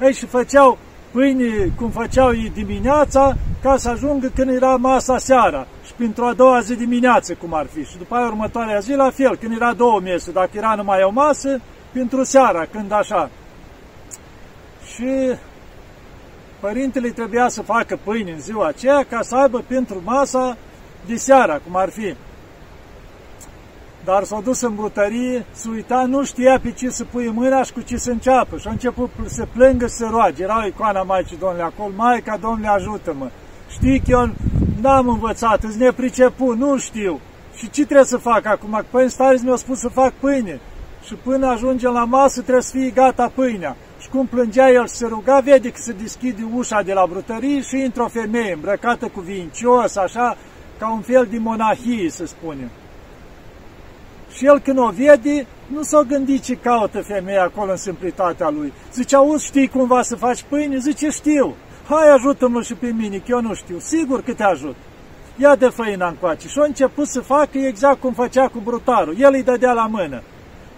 Ei, 0.03 0.13
și 0.13 0.27
făceau 0.27 0.79
pâine 1.11 1.73
cum 1.77 1.91
făceau 1.91 2.35
ei 2.35 2.51
dimineața, 2.55 3.35
ca 3.63 3.77
să 3.77 3.89
ajungă 3.89 4.31
când 4.35 4.51
era 4.51 4.77
masa 4.77 5.19
seara 5.19 5.67
și 5.87 5.93
pentru 5.93 6.25
a 6.25 6.33
doua 6.33 6.61
zi 6.61 6.75
dimineață, 6.75 7.35
cum 7.35 7.55
ar 7.55 7.67
fi. 7.73 7.85
Și 7.85 7.99
după 7.99 8.15
aia 8.15 8.27
următoarea 8.27 8.79
zi, 8.79 8.93
la 8.93 9.11
fel, 9.11 9.37
când 9.37 9.55
era 9.55 9.73
două 9.73 10.01
mese, 10.01 10.33
dacă 10.33 10.51
era 10.53 10.75
numai 10.75 11.03
o 11.03 11.11
masă, 11.11 11.61
pentru 11.93 12.23
seara, 12.23 12.67
când 12.71 12.93
așa. 12.93 13.31
Și 14.95 15.37
părintele 16.67 17.09
trebuia 17.09 17.49
să 17.49 17.63
facă 17.63 17.99
pâine 18.05 18.31
în 18.31 18.41
ziua 18.41 18.67
aceea 18.67 19.05
ca 19.09 19.23
să 19.23 19.35
aibă 19.37 19.65
pentru 19.67 20.03
masa 20.05 20.57
de 21.07 21.17
seara, 21.17 21.59
cum 21.65 21.77
ar 21.77 21.91
fi 21.91 22.15
dar 24.05 24.25
s-a 24.25 24.41
dus 24.45 24.61
în 24.61 24.75
brutărie, 24.75 25.47
s-a 25.53 25.69
uitat, 25.71 26.09
nu 26.09 26.25
știa 26.25 26.59
pe 26.63 26.71
ce 26.71 26.91
să 26.91 27.05
pui 27.05 27.31
mâna 27.31 27.63
și 27.63 27.73
cu 27.73 27.81
ce 27.81 27.97
să 27.97 28.11
înceapă. 28.11 28.57
Și 28.57 28.69
a 28.69 28.71
început 28.71 29.11
să 29.27 29.47
plângă 29.53 29.87
și 29.87 29.93
să 29.93 30.09
roage. 30.11 30.43
Era 30.43 30.63
o 30.63 30.67
icoana 30.67 31.03
Maicii 31.03 31.37
Domnului 31.37 31.65
acolo, 31.65 31.93
Maica 31.97 32.37
Domnului 32.41 32.69
ajută-mă. 32.69 33.29
Știi 33.69 33.99
că 33.99 34.11
eu 34.11 34.31
n-am 34.81 35.09
învățat, 35.09 35.63
îți 35.63 35.79
nepriceput, 35.79 36.57
nu 36.57 36.79
știu. 36.79 37.21
Și 37.57 37.71
ce 37.71 37.85
trebuie 37.85 38.07
să 38.07 38.17
fac 38.17 38.47
acum? 38.47 38.85
Păi 38.91 39.11
stare 39.11 39.39
mi-a 39.43 39.57
spus 39.57 39.79
să 39.79 39.89
fac 39.89 40.13
pâine. 40.13 40.61
Și 41.05 41.15
până 41.15 41.47
ajungem 41.47 41.93
la 41.93 42.05
masă 42.05 42.41
trebuie 42.41 42.63
să 42.63 42.77
fie 42.77 42.91
gata 42.91 43.33
pâinea. 43.35 43.77
Și 44.05 44.11
cum 44.11 44.27
plângea 44.27 44.71
el 44.71 44.87
și 44.87 44.95
se 44.95 45.07
ruga, 45.07 45.41
vede 45.41 45.71
că 45.71 45.81
se 45.81 45.93
deschide 45.93 46.47
ușa 46.55 46.83
de 46.83 46.93
la 46.93 47.07
brutărie 47.07 47.61
și 47.61 47.81
intră 47.81 48.03
o 48.03 48.09
femeie 48.09 48.53
îmbrăcată 48.53 49.07
cu 49.07 49.21
vincios, 49.21 49.97
așa, 49.97 50.37
ca 50.79 50.93
un 50.93 51.01
fel 51.01 51.27
de 51.31 51.39
monahie, 51.39 52.11
să 52.11 52.27
spunem. 52.27 52.71
Și 54.37 54.47
el 54.47 54.59
când 54.59 54.79
o 54.79 54.89
vede, 54.89 55.47
nu 55.67 55.83
s-a 55.83 56.03
gândit 56.03 56.43
ce 56.43 56.55
caută 56.55 57.03
femeia 57.03 57.43
acolo 57.43 57.71
în 57.71 57.77
simplitatea 57.77 58.51
lui. 58.51 58.73
Zice, 58.93 59.17
auzi, 59.17 59.47
știi 59.47 59.69
cumva 59.69 60.03
să 60.03 60.17
faci 60.17 60.45
pâine? 60.49 60.79
Zice, 60.79 61.11
știu. 61.11 61.55
Hai, 61.89 62.11
ajută-mă 62.11 62.63
și 62.63 62.75
pe 62.75 62.87
mine, 62.87 63.17
că 63.17 63.25
eu 63.29 63.41
nu 63.41 63.55
știu. 63.55 63.79
Sigur 63.79 64.23
că 64.23 64.35
te 64.35 64.43
ajut. 64.43 64.77
Ia 65.37 65.57
de 65.57 65.67
făina 65.67 66.09
încoace. 66.09 66.49
Și 66.49 66.59
a 66.59 66.65
început 66.65 67.07
să 67.07 67.21
facă 67.21 67.59
exact 67.59 68.01
cum 68.01 68.13
făcea 68.13 68.49
cu 68.49 68.61
brutarul. 68.65 69.15
El 69.19 69.33
îi 69.33 69.43
dădea 69.43 69.73
la 69.73 69.87
mână. 69.87 70.23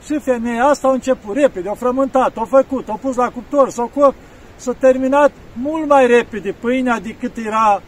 Și 0.07 0.19
femeia 0.19 0.65
asta 0.65 0.89
a 0.89 0.93
început 0.93 1.37
repede, 1.37 1.69
a 1.69 1.75
frământat, 1.75 2.37
a 2.37 2.45
făcut, 2.45 2.89
a 2.89 2.99
pus 3.01 3.17
la 3.17 3.31
cuptor, 3.31 3.71
s-a 3.71 3.91
copt, 3.95 4.15
s-a 4.57 4.73
terminat 4.73 5.33
mult 5.53 5.89
mai 5.89 6.07
repede 6.07 6.53
pâinea 6.61 7.01
decât 7.01 7.37
era 7.37 7.83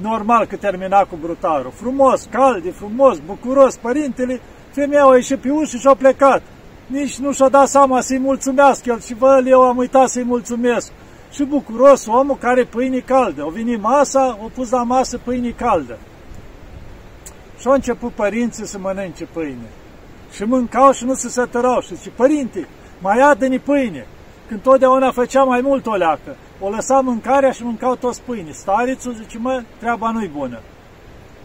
normal 0.00 0.46
că 0.46 0.56
termina 0.56 1.04
cu 1.04 1.18
brutarul. 1.20 1.72
Frumos, 1.74 2.28
cald, 2.30 2.74
frumos, 2.74 3.18
bucuros, 3.26 3.76
părintele, 3.76 4.40
femeia 4.70 5.04
a 5.04 5.14
ieșit 5.14 5.38
pe 5.38 5.50
ușă 5.50 5.76
și 5.76 5.86
a 5.86 5.94
plecat. 5.94 6.42
Nici 6.86 7.18
nu 7.18 7.32
și-a 7.32 7.48
dat 7.48 7.68
seama 7.68 8.00
să-i 8.00 8.18
mulțumesc 8.18 8.86
el 8.86 9.00
și 9.00 9.14
vă, 9.14 9.42
eu 9.46 9.62
am 9.62 9.76
uitat 9.76 10.08
să-i 10.08 10.24
mulțumesc. 10.24 10.92
Și 11.30 11.44
bucuros 11.44 12.06
omul 12.06 12.36
care 12.36 12.64
pâine 12.64 12.98
caldă. 12.98 13.44
O 13.44 13.50
venit 13.50 13.80
masa, 13.80 14.20
a 14.20 14.50
pus 14.54 14.70
la 14.70 14.82
masă 14.82 15.18
pâine 15.18 15.50
caldă. 15.50 15.98
Și 17.58 17.66
au 17.66 17.72
început 17.72 18.12
părinții 18.12 18.66
să 18.66 18.78
mănânce 18.78 19.24
pâine. 19.32 19.68
Și 20.34 20.44
mâncau 20.44 20.92
și 20.92 21.04
nu 21.04 21.14
se 21.14 21.28
sătărau. 21.28 21.80
Și 21.80 21.94
zice, 21.94 22.10
părinte, 22.10 22.68
mai 23.00 23.20
adă-ni 23.20 23.58
pâine. 23.58 24.06
Când 24.48 24.62
totdeauna 24.62 25.10
făcea 25.10 25.42
mai 25.42 25.60
mult 25.60 25.86
o 25.86 25.94
leacă. 25.94 26.36
O 26.60 26.68
lăsa 26.68 27.00
mâncarea 27.00 27.50
și 27.50 27.64
mâncau 27.64 27.94
toți 27.94 28.22
pâine. 28.22 28.50
Starițul 28.50 29.14
zice, 29.14 29.38
mă, 29.38 29.62
treaba 29.78 30.10
nu-i 30.10 30.28
bună. 30.28 30.60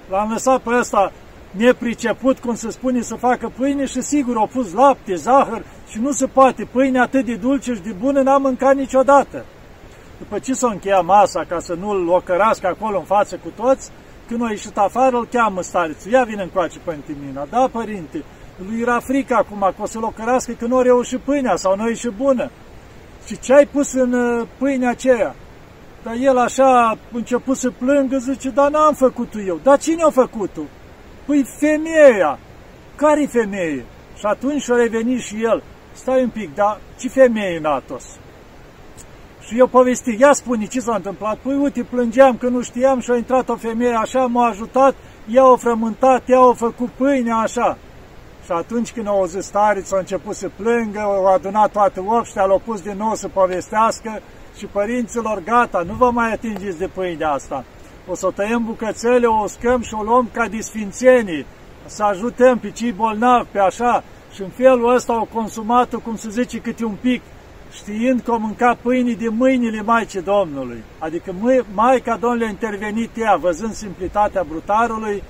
L-am 0.10 0.30
lăsat 0.32 0.62
pe 0.62 0.70
ăsta 0.80 1.12
nepriceput, 1.52 2.40
cum 2.40 2.56
se 2.56 2.70
spune, 2.70 3.02
să 3.02 3.16
facă 3.16 3.52
pâine 3.58 3.86
și 3.86 4.02
sigur 4.02 4.38
au 4.38 4.48
pus 4.48 4.74
lapte, 4.74 5.16
zahăr 5.16 5.64
și 5.90 6.00
nu 6.00 6.12
se 6.12 6.26
poate. 6.26 6.68
Pâine 6.72 7.00
atât 7.00 7.26
de 7.26 7.36
dulce 7.36 7.74
și 7.74 7.82
de 7.82 7.92
bună 8.00 8.22
n-am 8.22 8.42
mâncat 8.42 8.76
niciodată. 8.76 9.46
După 10.18 10.40
ce 10.40 10.54
s-a 10.54 10.70
încheiat 10.70 11.06
masa 11.06 11.44
ca 11.48 11.60
să 11.60 11.74
nu-l 11.74 12.10
ocărască 12.10 12.68
acolo 12.68 12.98
în 12.98 13.04
față 13.04 13.40
cu 13.44 13.52
toți, 13.56 13.92
când 14.28 14.44
a 14.44 14.50
ieșit 14.50 14.78
afară, 14.78 15.18
îl 15.18 15.28
cheamă 15.32 15.62
starițul. 15.62 16.12
Ia 16.12 16.24
vine 16.24 16.42
încoace 16.42 16.80
părinte 16.84 17.16
Mina. 17.26 17.48
Da, 17.50 17.70
părinte, 17.72 18.24
lui 18.68 18.82
era 18.82 19.00
frică 19.00 19.34
acum 19.34 19.60
că 19.60 19.82
o 19.82 19.86
să-l 19.86 20.04
ocărască 20.04 20.52
că 20.52 20.66
nu 20.66 20.78
a 20.78 20.82
reușit 20.82 21.20
pâinea 21.20 21.56
sau 21.56 21.76
nu 21.76 21.84
a 21.84 21.88
ieșit 21.88 22.12
bună. 22.12 22.52
Și 23.26 23.40
ce 23.40 23.54
ai 23.54 23.66
pus 23.66 23.94
în 23.94 24.14
uh, 24.14 24.48
pâinea 24.58 24.90
aceea? 24.90 25.36
Dar 26.04 26.16
el 26.20 26.38
așa 26.38 26.88
a 26.88 26.98
început 27.12 27.58
să 27.58 27.70
plângă, 27.70 28.18
zice, 28.18 28.50
dar 28.50 28.70
n-am 28.70 28.94
făcut-o 28.94 29.40
eu. 29.40 29.60
Dar 29.64 29.80
cine 29.80 30.04
a 30.04 30.10
făcut-o? 30.10 30.62
Păi 31.26 31.46
femeia. 31.60 32.40
Care-i 32.96 33.28
femeie? 33.28 33.86
Și 34.18 34.26
atunci 34.26 34.70
a 34.70 34.76
revenit 34.76 35.22
și 35.22 35.44
el. 35.44 35.64
Stai 35.94 36.24
un 36.24 36.30
pic, 36.30 36.56
dar 36.56 36.80
ce 37.00 37.08
femeie 37.08 37.58
în 37.58 37.66
Atos? 37.66 38.04
Și 39.48 39.58
eu 39.58 39.68
povesti, 39.68 40.16
ia 40.20 40.34
spune 40.34 40.66
ce 40.66 40.80
s-a 40.80 40.96
întâmplat. 40.96 41.38
Păi 41.38 41.56
uite, 41.56 41.84
plângeam 41.84 42.38
că 42.38 42.48
nu 42.48 42.62
știam 42.62 43.00
și 43.00 43.12
a 43.12 43.16
intrat 43.16 43.50
o 43.50 43.56
femeie 43.56 43.94
așa, 43.94 44.26
m-a 44.26 44.48
ajutat, 44.48 44.96
ea 45.32 45.52
o 45.52 45.56
frământat, 45.56 46.24
ea 46.30 46.48
o 46.48 46.54
făcut 46.54 46.90
pâine 46.90 47.32
așa. 47.32 47.78
Și 48.50 48.56
atunci 48.56 48.92
când 48.92 49.08
au 49.08 49.18
auzit 49.18 49.44
stariți, 49.44 49.94
au 49.94 50.00
început 50.00 50.36
să 50.36 50.50
plângă, 50.56 51.00
au 51.00 51.26
adunat 51.26 51.72
toate 51.72 52.00
obștea, 52.06 52.46
l-au 52.46 52.62
pus 52.66 52.82
din 52.82 52.96
nou 52.98 53.16
să 53.16 53.28
povestească 53.28 54.22
și 54.58 54.66
părinților, 54.66 55.42
gata, 55.44 55.84
nu 55.86 55.94
vă 55.94 56.12
mai 56.12 56.32
atingeți 56.32 56.78
de 56.78 56.88
pâine 56.88 57.26
asta. 57.26 57.64
O 58.08 58.16
să 58.16 58.26
o 58.26 58.32
tăiem 58.32 58.64
bucățele, 58.66 59.26
o 59.26 59.42
uscăm 59.44 59.82
și 59.82 59.94
o 59.94 60.04
luăm 60.04 60.30
ca 60.32 60.48
disfințenii, 60.48 61.46
să 61.86 62.04
ajutăm 62.04 62.58
pe 62.58 62.72
cei 62.72 62.92
bolnavi, 62.92 63.48
pe 63.52 63.60
așa. 63.60 64.04
Și 64.34 64.42
în 64.42 64.50
felul 64.50 64.96
ăsta 64.96 65.14
au 65.14 65.28
consumat 65.34 65.96
cum 65.96 66.16
se 66.16 66.30
zice, 66.30 66.60
câte 66.60 66.86
un 66.86 66.96
pic, 67.02 67.22
știind 67.72 68.22
că 68.22 68.32
o 68.32 68.38
mânca 68.38 68.78
pâinii 68.82 69.16
de 69.16 69.28
mâinile 69.28 69.82
Maicii 69.82 70.22
Domnului. 70.22 70.84
Adică 71.00 71.36
Maica 71.74 72.18
Domnului 72.18 72.46
a 72.46 72.50
intervenit 72.50 73.10
ea, 73.18 73.36
văzând 73.36 73.74
simplitatea 73.74 74.46
brutarului, 74.50 75.24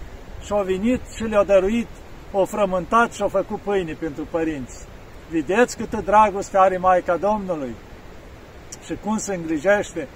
și 0.45 0.53
a 0.53 0.61
venit 0.61 1.01
și 1.15 1.23
le-a 1.23 1.43
dăruit, 1.43 1.87
o 2.31 2.45
frământat 2.45 3.13
și 3.13 3.21
a 3.21 3.27
făcut 3.27 3.59
pâine 3.59 3.93
pentru 3.99 4.27
părinți. 4.29 4.77
Vedeți 5.31 5.77
câtă 5.77 6.01
dragoste 6.05 6.57
are 6.57 6.77
Maica 6.77 7.15
Domnului 7.15 7.75
și 8.85 8.95
cum 9.03 9.17
se 9.17 9.35
îngrijește. 9.35 10.07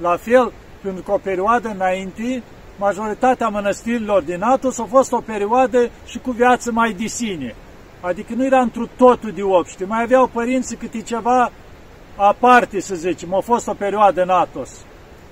La 0.00 0.16
fel, 0.16 0.52
pentru 0.82 1.02
că 1.02 1.12
o 1.12 1.18
perioadă 1.18 1.68
înainte, 1.68 2.42
majoritatea 2.78 3.48
mănăstirilor 3.48 4.22
din 4.22 4.42
Atos 4.42 4.78
a 4.78 4.84
fost 4.84 5.12
o 5.12 5.20
perioadă 5.20 5.90
și 6.06 6.18
cu 6.18 6.30
viață 6.30 6.72
mai 6.72 6.92
de 6.92 7.06
sine. 7.06 7.54
Adică 8.00 8.34
nu 8.34 8.44
era 8.44 8.60
într 8.60 8.80
totul 8.96 9.32
de 9.32 9.42
obște. 9.42 9.84
Mai 9.84 10.02
aveau 10.02 10.26
părinții 10.26 10.76
câte 10.76 11.00
ceva 11.00 11.50
aparte, 12.16 12.80
să 12.80 12.94
zicem. 12.94 13.34
A 13.34 13.40
fost 13.40 13.66
o 13.66 13.74
perioadă 13.74 14.22
în 14.22 14.28
Atos. 14.28 14.70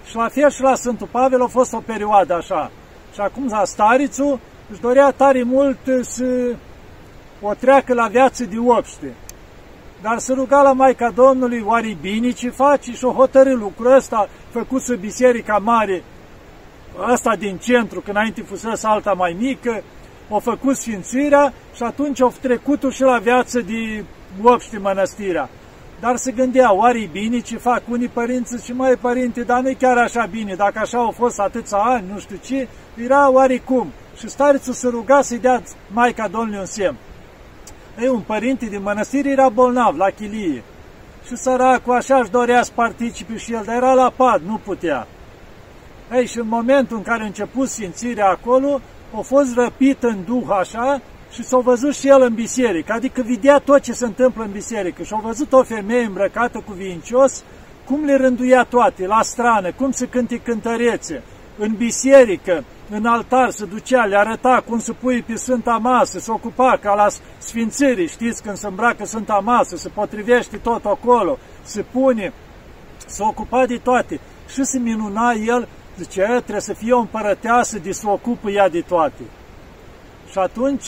Și 0.09 0.17
la 0.17 0.29
fel 0.29 0.51
și 0.51 0.63
la 0.63 0.75
Sfântul 0.75 1.09
Pavel 1.11 1.43
a 1.43 1.47
fost 1.47 1.73
o 1.73 1.83
perioadă 1.87 2.35
așa. 2.35 2.71
Și 3.15 3.21
acum 3.21 3.47
la 3.51 3.65
Starițu 3.65 4.41
își 4.71 4.81
dorea 4.81 5.11
tare 5.11 5.43
mult 5.43 5.79
să 6.01 6.55
o 7.41 7.55
treacă 7.55 7.95
la 7.95 8.07
viață 8.07 8.45
de 8.45 8.59
obște. 8.59 9.15
Dar 10.03 10.19
să 10.19 10.33
ruga 10.33 10.63
la 10.63 10.73
Maica 10.73 11.11
Domnului, 11.11 11.63
oare 11.67 11.97
bine 12.01 12.31
ce 12.31 12.51
face? 12.51 12.93
Și 12.93 13.05
o 13.05 13.13
hotărâ 13.13 13.53
lucrul 13.53 13.95
ăsta, 13.97 14.29
făcut 14.51 14.97
biserica 14.97 15.59
mare, 15.59 16.03
asta 17.01 17.37
din 17.37 17.57
centru, 17.57 18.01
când 18.01 18.17
înainte 18.17 18.43
fusese 18.43 18.87
alta 18.87 19.13
mai 19.13 19.37
mică, 19.39 19.83
o 20.29 20.39
făcut 20.39 20.77
sfințirea 20.77 21.53
și 21.75 21.83
atunci 21.83 22.21
au 22.21 22.33
trecut 22.41 22.83
și 22.91 23.03
la 23.03 23.19
viață 23.19 23.61
de 23.61 24.05
obște 24.43 24.79
mănăstirea. 24.79 25.49
Dar 26.01 26.17
se 26.17 26.31
gândea, 26.31 26.73
oare 26.75 27.09
bine 27.13 27.39
ce 27.39 27.57
fac 27.57 27.83
unii 27.89 28.09
părinți 28.09 28.65
și 28.65 28.73
mai 28.73 28.97
părinte, 28.97 29.43
dar 29.43 29.61
nu 29.61 29.73
chiar 29.79 29.99
așa 29.99 30.27
bine, 30.31 30.55
dacă 30.55 30.79
așa 30.79 30.99
au 30.99 31.11
fost 31.11 31.39
atâția 31.39 31.79
ani, 31.79 32.05
nu 32.13 32.19
știu 32.19 32.37
ce, 32.45 32.69
era 32.95 33.31
oarecum. 33.31 33.93
Și 34.19 34.29
starețul 34.29 34.73
se 34.73 34.89
ruga 34.89 35.23
să-i 35.23 35.39
dea 35.39 35.63
Maica 35.93 36.29
Domnului 36.29 36.59
un 36.59 36.67
semn. 36.67 36.97
Ei, 38.01 38.09
un 38.09 38.21
părinte 38.21 38.67
din 38.67 38.83
mănăstire 38.83 39.31
era 39.31 39.49
bolnav, 39.49 39.97
la 39.97 40.11
chilie. 40.11 40.63
Și 41.27 41.37
săracul 41.37 41.95
așa 41.95 42.17
își 42.17 42.31
dorea 42.31 42.63
să 42.63 42.71
participe 42.75 43.37
și 43.37 43.53
el, 43.53 43.63
dar 43.67 43.77
era 43.77 43.93
la 43.93 44.13
pad, 44.17 44.43
nu 44.47 44.61
putea. 44.65 45.07
Ei, 46.13 46.27
și 46.27 46.39
în 46.39 46.49
momentul 46.49 46.97
în 46.97 47.03
care 47.03 47.23
a 47.23 47.27
început 47.27 47.69
simțirea 47.69 48.29
acolo, 48.29 48.81
a 49.17 49.21
fost 49.21 49.55
răpit 49.55 50.03
în 50.03 50.25
duh 50.25 50.47
așa 50.61 51.01
și 51.33 51.45
s-a 51.45 51.59
văzut 51.59 51.95
și 51.95 52.09
el 52.09 52.23
în 52.23 52.35
biserică, 52.35 52.93
adică 52.93 53.23
vedea 53.27 53.59
tot 53.59 53.81
ce 53.81 53.93
se 53.93 54.05
întâmplă 54.05 54.45
în 54.45 54.51
biserică 54.51 55.03
și 55.03 55.13
a 55.15 55.21
văzut 55.21 55.53
o 55.53 55.63
femeie 55.63 56.05
îmbrăcată 56.05 56.63
cu 56.67 56.73
vincios, 56.73 57.43
cum 57.85 58.05
le 58.05 58.17
rânduia 58.17 58.65
toate, 58.65 59.07
la 59.07 59.23
strană, 59.23 59.73
cum 59.73 59.91
se 59.91 60.07
cânte 60.07 60.41
cântărețe, 60.41 61.23
în 61.59 61.75
biserică, 61.75 62.65
în 62.91 63.07
altar 63.07 63.51
se 63.51 63.65
ducea, 63.65 64.05
le 64.05 64.17
arăta 64.17 64.63
cum 64.67 64.79
se 64.79 64.93
pui 64.93 65.23
pe 65.23 65.35
Sfânta 65.35 65.77
Masă, 65.77 66.19
se 66.19 66.31
ocupa 66.31 66.79
ca 66.83 66.95
la 66.95 67.07
sfințire, 67.39 68.07
știți, 68.07 68.43
când 68.43 68.57
se 68.57 68.67
îmbracă 68.67 69.05
Sfânta 69.05 69.41
Masă, 69.45 69.77
se 69.77 69.89
potrivește 69.89 70.57
tot 70.57 70.85
acolo, 70.85 71.39
se 71.63 71.83
pune, 71.83 72.33
se 73.07 73.23
ocupa 73.23 73.67
de 73.67 73.77
toate. 73.77 74.21
Și 74.49 74.65
se 74.65 74.79
minuna 74.79 75.33
el, 75.33 75.69
zice, 75.97 76.23
trebuie 76.23 76.61
să 76.61 76.73
fie 76.73 76.93
o 76.93 76.99
împărăteasă 76.99 77.79
de 77.79 77.93
să 77.93 78.09
ocupă 78.09 78.51
ea 78.51 78.69
de 78.69 78.81
toate. 78.81 79.23
Și 80.31 80.39
atunci, 80.39 80.87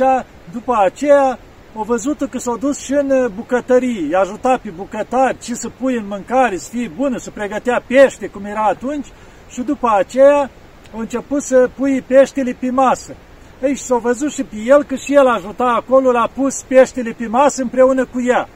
după 0.53 0.77
aceea, 0.79 1.39
o 1.75 1.83
văzut 1.83 2.29
că 2.31 2.39
s-a 2.39 2.57
dus 2.61 2.79
și 2.79 2.93
în 2.93 3.31
bucătărie, 3.35 4.09
i-a 4.11 4.19
ajutat 4.19 4.61
pe 4.61 4.71
bucătari 4.71 5.39
ce 5.39 5.55
să 5.55 5.69
pui 5.69 5.97
în 5.97 6.07
mâncare, 6.07 6.57
să 6.57 6.69
fie 6.69 6.91
bună, 6.97 7.19
să 7.19 7.31
pregătea 7.31 7.83
pește, 7.87 8.27
cum 8.27 8.45
era 8.45 8.62
atunci, 8.62 9.07
și 9.50 9.61
după 9.61 9.89
aceea 9.99 10.50
au 10.94 11.00
început 11.00 11.42
să 11.42 11.70
pui 11.76 12.00
peștele 12.00 12.56
pe 12.61 12.70
masă. 12.70 13.14
Ei, 13.62 13.76
și 13.76 13.82
s-a 13.82 13.97
văzut 13.97 14.32
și 14.32 14.42
pe 14.42 14.56
el 14.56 14.82
că 14.82 14.94
și 14.94 15.14
el 15.14 15.26
ajuta 15.26 15.64
acolo, 15.64 16.11
l-a 16.11 16.30
pus 16.35 16.62
peștele 16.62 17.11
pe 17.11 17.26
masă 17.26 17.62
împreună 17.62 18.04
cu 18.04 18.23
ea. 18.23 18.49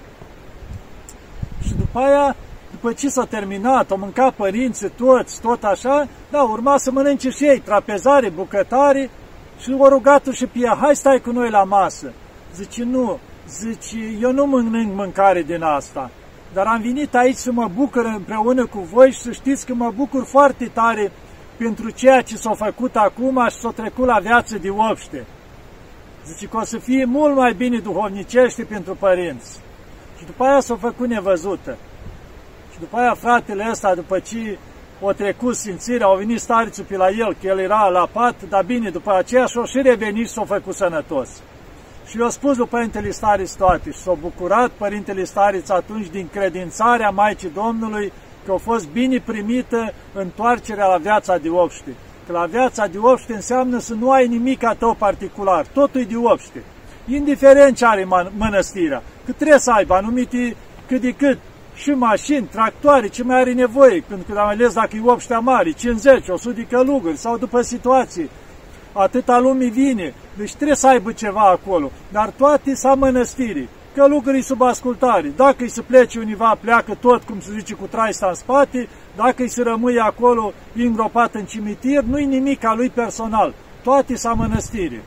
Și 1.66 1.74
după 1.74 1.98
aia, 1.98 2.36
după 2.70 2.92
ce 2.92 3.08
s-a 3.08 3.24
terminat, 3.24 3.90
au 3.90 3.96
mâncat 3.96 4.32
părinții 4.32 4.88
toți, 4.88 5.40
tot 5.40 5.64
așa, 5.64 6.08
da, 6.30 6.42
urma 6.42 6.78
să 6.78 6.90
mănânce 6.90 7.30
și 7.30 7.44
ei, 7.44 7.60
trapezare, 7.60 8.28
bucătare, 8.28 9.10
și 9.58 9.74
o 9.78 9.88
rugat 9.88 10.26
și 10.32 10.46
pe 10.46 10.58
ea, 10.58 10.78
hai 10.80 10.96
stai 10.96 11.20
cu 11.20 11.30
noi 11.30 11.50
la 11.50 11.64
masă. 11.64 12.12
Zice, 12.54 12.84
nu, 12.84 13.18
zice, 13.48 13.98
eu 14.20 14.32
nu 14.32 14.46
mănânc 14.46 14.94
mâncare 14.94 15.42
din 15.42 15.62
asta, 15.62 16.10
dar 16.52 16.66
am 16.66 16.80
venit 16.80 17.14
aici 17.14 17.36
să 17.36 17.52
mă 17.52 17.70
bucur 17.74 18.04
împreună 18.04 18.66
cu 18.66 18.78
voi 18.78 19.10
și 19.10 19.18
să 19.18 19.30
știți 19.30 19.66
că 19.66 19.74
mă 19.74 19.92
bucur 19.96 20.24
foarte 20.24 20.70
tare 20.72 21.12
pentru 21.56 21.90
ceea 21.90 22.22
ce 22.22 22.36
s-a 22.36 22.54
făcut 22.54 22.96
acum 22.96 23.46
și 23.50 23.56
s-a 23.56 23.70
trecut 23.70 24.06
la 24.06 24.18
viață 24.18 24.58
de 24.58 24.70
obște. 24.70 25.26
Zice 26.26 26.46
că 26.46 26.56
o 26.56 26.64
să 26.64 26.78
fie 26.78 27.04
mult 27.04 27.36
mai 27.36 27.52
bine 27.52 27.78
duhovnicește 27.78 28.62
pentru 28.62 28.94
părinți. 28.94 29.60
Și 30.18 30.24
după 30.24 30.44
aia 30.44 30.60
s-a 30.60 30.76
făcut 30.76 31.08
nevăzută. 31.08 31.76
Și 32.72 32.78
după 32.78 32.96
aia 32.96 33.14
fratele 33.14 33.66
ăsta, 33.70 33.94
după 33.94 34.18
ce 34.18 34.58
o 35.00 35.12
trecut 35.12 35.56
simțirea, 35.56 36.06
au 36.06 36.16
venit 36.16 36.40
starițul 36.40 36.84
pe 36.84 36.96
la 36.96 37.08
el, 37.08 37.36
că 37.40 37.46
el 37.46 37.58
era 37.58 37.88
la 37.88 38.08
pat, 38.12 38.34
dar 38.48 38.64
bine, 38.64 38.90
după 38.90 39.14
aceea 39.14 39.46
și-o 39.46 39.64
și 39.64 39.80
revenit 39.82 40.26
și 40.26 40.32
s-a 40.32 40.44
făcut 40.44 40.74
sănătos. 40.74 41.28
Și 42.06 42.18
i-a 42.18 42.28
spus 42.28 42.56
lui 42.56 42.66
Părintele 42.66 43.10
Stariț 43.10 43.52
toate 43.52 43.90
și 43.90 43.98
s-a 43.98 44.12
bucurat 44.12 44.70
Părintele 44.70 45.24
Stariț 45.24 45.68
atunci 45.68 46.06
din 46.06 46.28
credințarea 46.32 47.10
Maicii 47.10 47.50
Domnului 47.54 48.12
că 48.46 48.52
a 48.52 48.56
fost 48.56 48.88
bine 48.88 49.20
primită 49.20 49.92
întoarcerea 50.12 50.86
la 50.86 50.96
viața 50.96 51.36
de 51.36 51.48
obște. 51.48 51.94
Că 52.26 52.32
la 52.32 52.46
viața 52.46 52.86
de 52.86 52.98
obște 52.98 53.34
înseamnă 53.34 53.78
să 53.78 53.94
nu 53.94 54.10
ai 54.10 54.26
nimic 54.26 54.64
a 54.64 54.74
tău 54.74 54.94
particular, 54.94 55.66
totul 55.66 56.00
e 56.00 56.04
de 56.04 56.16
obște. 56.16 56.62
Indiferent 57.08 57.76
ce 57.76 57.84
are 57.86 58.06
mănăstirea, 58.36 59.02
că 59.24 59.32
trebuie 59.32 59.58
să 59.58 59.70
aibă 59.70 59.94
anumite 59.94 60.56
cât 60.86 61.00
de 61.00 61.10
cât 61.10 61.38
și 61.74 61.90
mașini, 61.90 62.48
tractoare, 62.50 63.08
ce 63.08 63.22
mai 63.22 63.40
are 63.40 63.52
nevoie, 63.52 64.04
pentru 64.08 64.32
că 64.32 64.38
am 64.38 64.48
ales 64.48 64.72
dacă 64.72 64.96
e 64.96 65.00
obștea 65.04 65.38
mare, 65.38 65.70
50, 65.70 66.28
100 66.28 66.54
de 66.54 66.66
călugări 66.70 67.16
sau 67.16 67.38
după 67.38 67.60
situații, 67.60 68.30
atâta 68.92 69.38
lumii 69.38 69.70
vine, 69.70 70.14
deci 70.36 70.54
trebuie 70.54 70.76
să 70.76 70.88
aibă 70.88 71.12
ceva 71.12 71.40
acolo, 71.40 71.90
dar 72.12 72.32
toate 72.36 72.74
sa 72.74 72.94
mănăstirii, 72.94 73.68
călugării 73.94 74.42
sub 74.42 74.62
ascultare, 74.62 75.32
dacă 75.36 75.56
îi 75.58 75.68
se 75.68 75.82
plece 75.82 76.18
univa, 76.18 76.58
pleacă 76.60 76.96
tot, 77.00 77.22
cum 77.22 77.40
se 77.40 77.52
zice, 77.58 77.74
cu 77.74 77.86
traista 77.90 78.26
în 78.26 78.34
spate, 78.34 78.88
dacă 79.16 79.42
îi 79.42 79.48
se 79.48 79.62
rămâie 79.62 80.00
acolo 80.00 80.52
îngropat 80.74 81.34
în 81.34 81.44
cimitir, 81.44 82.02
nu-i 82.02 82.24
nimic 82.24 82.64
a 82.64 82.74
lui 82.74 82.90
personal, 82.90 83.54
toate 83.82 84.16
sa 84.16 84.32
mănăstirii. 84.32 85.02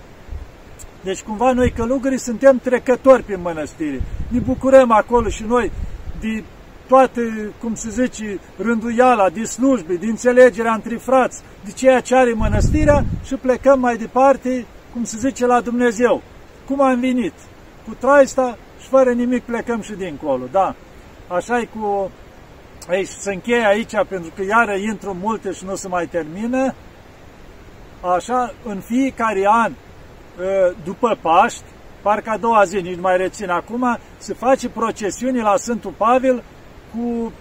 Deci 1.03 1.22
cumva 1.22 1.51
noi 1.51 1.72
călugării 1.72 2.20
suntem 2.20 2.58
trecători 2.58 3.24
pe 3.24 3.36
mănăstire. 3.36 4.01
Ne 4.27 4.39
bucurăm 4.39 4.91
acolo 4.91 5.29
și 5.29 5.44
noi 5.44 5.72
de 6.20 6.44
toate, 6.88 7.51
cum 7.60 7.75
se 7.75 7.89
zice, 7.89 8.39
rânduiala, 8.58 9.29
de 9.29 9.44
slujbe, 9.44 9.94
de 9.94 10.06
înțelegerea 10.06 10.74
între 10.74 10.96
frați, 10.96 11.41
de 11.63 11.72
ceea 11.72 12.00
ce 12.00 12.15
are 12.15 12.34
mănăstirea 12.34 13.06
și 13.25 13.36
plecăm 13.36 13.79
mai 13.79 13.98
departe, 13.98 14.65
cum 14.94 15.03
se 15.03 15.17
zice, 15.17 15.46
la 15.46 15.62
Dumnezeu. 15.62 16.22
Cum 16.65 16.82
am 16.82 17.00
venit? 17.00 17.34
Cu 17.88 17.96
traista 18.00 18.58
și 18.88 18.94
fără 18.94 19.12
nimic 19.12 19.44
plecăm 19.44 19.82
și 19.82 19.94
dincolo, 19.94 20.44
da. 20.51 20.75
Așa 21.27 21.60
e 21.60 21.67
cu... 21.79 22.12
Aici, 22.89 23.08
să 23.08 23.29
încheie 23.29 23.65
aici, 23.65 23.91
pentru 24.08 24.32
că 24.36 24.44
iară 24.44 24.75
intru 24.75 25.17
multe 25.22 25.51
și 25.51 25.65
nu 25.65 25.75
se 25.75 25.88
mai 25.88 26.06
termină. 26.06 26.74
Așa, 28.15 28.53
în 28.65 28.79
fiecare 28.79 29.44
an, 29.48 29.72
ă, 30.39 30.74
după 30.84 31.17
Paști, 31.22 31.63
parcă 32.01 32.29
a 32.29 32.38
doua 32.38 32.63
zi, 32.63 32.82
nici 32.82 33.00
mai 33.00 33.17
rețin 33.17 33.50
acum, 33.50 33.98
se 34.17 34.34
face 34.34 34.70
procesiuni 34.70 35.41
la 35.41 35.58
Sfântul 35.58 35.94
Pavel 35.98 36.44
cu, 36.94 37.32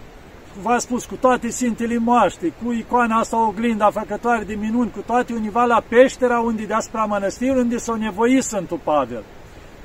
v-a 0.61 0.77
spus, 0.77 1.05
cu 1.05 1.15
toate 1.15 1.49
Sfintele 1.49 1.97
Moaște, 1.97 2.53
cu 2.63 2.71
icoana 2.71 3.19
asta 3.19 3.47
oglinda 3.47 3.89
făcătoare 3.89 4.43
de 4.43 4.53
minuni, 4.53 4.91
cu 4.91 4.99
toate 5.05 5.33
univa 5.33 5.65
la 5.65 5.83
peștera 5.87 6.39
unde 6.39 6.63
deasupra 6.63 7.05
mănăstirii, 7.05 7.61
unde 7.61 7.77
s-a 7.77 7.95
nevoit 7.95 8.43
Sfântul 8.43 8.79
Pavel. 8.83 9.23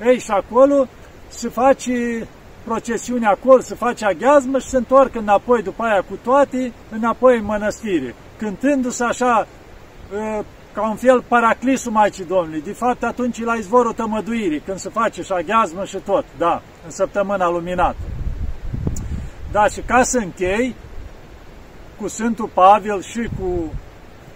Ei, 0.05 0.19
și 0.19 0.31
acolo 0.31 0.87
se 1.33 1.49
face 1.49 2.27
procesiune 2.63 3.27
acolo, 3.27 3.61
se 3.61 3.75
face 3.75 4.05
aghiazmă 4.05 4.59
și 4.59 4.67
se 4.67 4.77
întorc 4.77 5.15
înapoi 5.15 5.61
după 5.61 5.83
aia 5.83 6.01
cu 6.01 6.19
toate, 6.23 6.71
înapoi 6.91 7.37
în 7.37 7.45
mănăstire, 7.45 8.15
cântându-se 8.37 9.03
așa 9.03 9.47
ă, 10.15 10.43
ca 10.73 10.89
un 10.89 10.95
fel 10.95 11.21
paraclisul 11.27 11.91
Maicii 11.91 12.25
Domnului. 12.25 12.61
De 12.61 12.71
fapt, 12.71 13.03
atunci 13.03 13.43
la 13.43 13.53
izvorul 13.53 13.93
tămăduirii, 13.93 14.59
când 14.59 14.77
se 14.77 14.89
face 14.89 15.21
și 15.21 15.31
aghiazmă 15.31 15.85
și 15.85 15.97
tot, 15.97 16.25
da, 16.37 16.61
în 16.85 16.91
săptămâna 16.91 17.49
luminată. 17.49 17.97
Da, 19.51 19.67
și 19.67 19.81
ca 19.81 20.03
să 20.03 20.17
închei 20.17 20.75
cu 21.99 22.07
Sfântul 22.07 22.49
Pavel 22.53 23.01
și 23.01 23.29
cu 23.39 23.73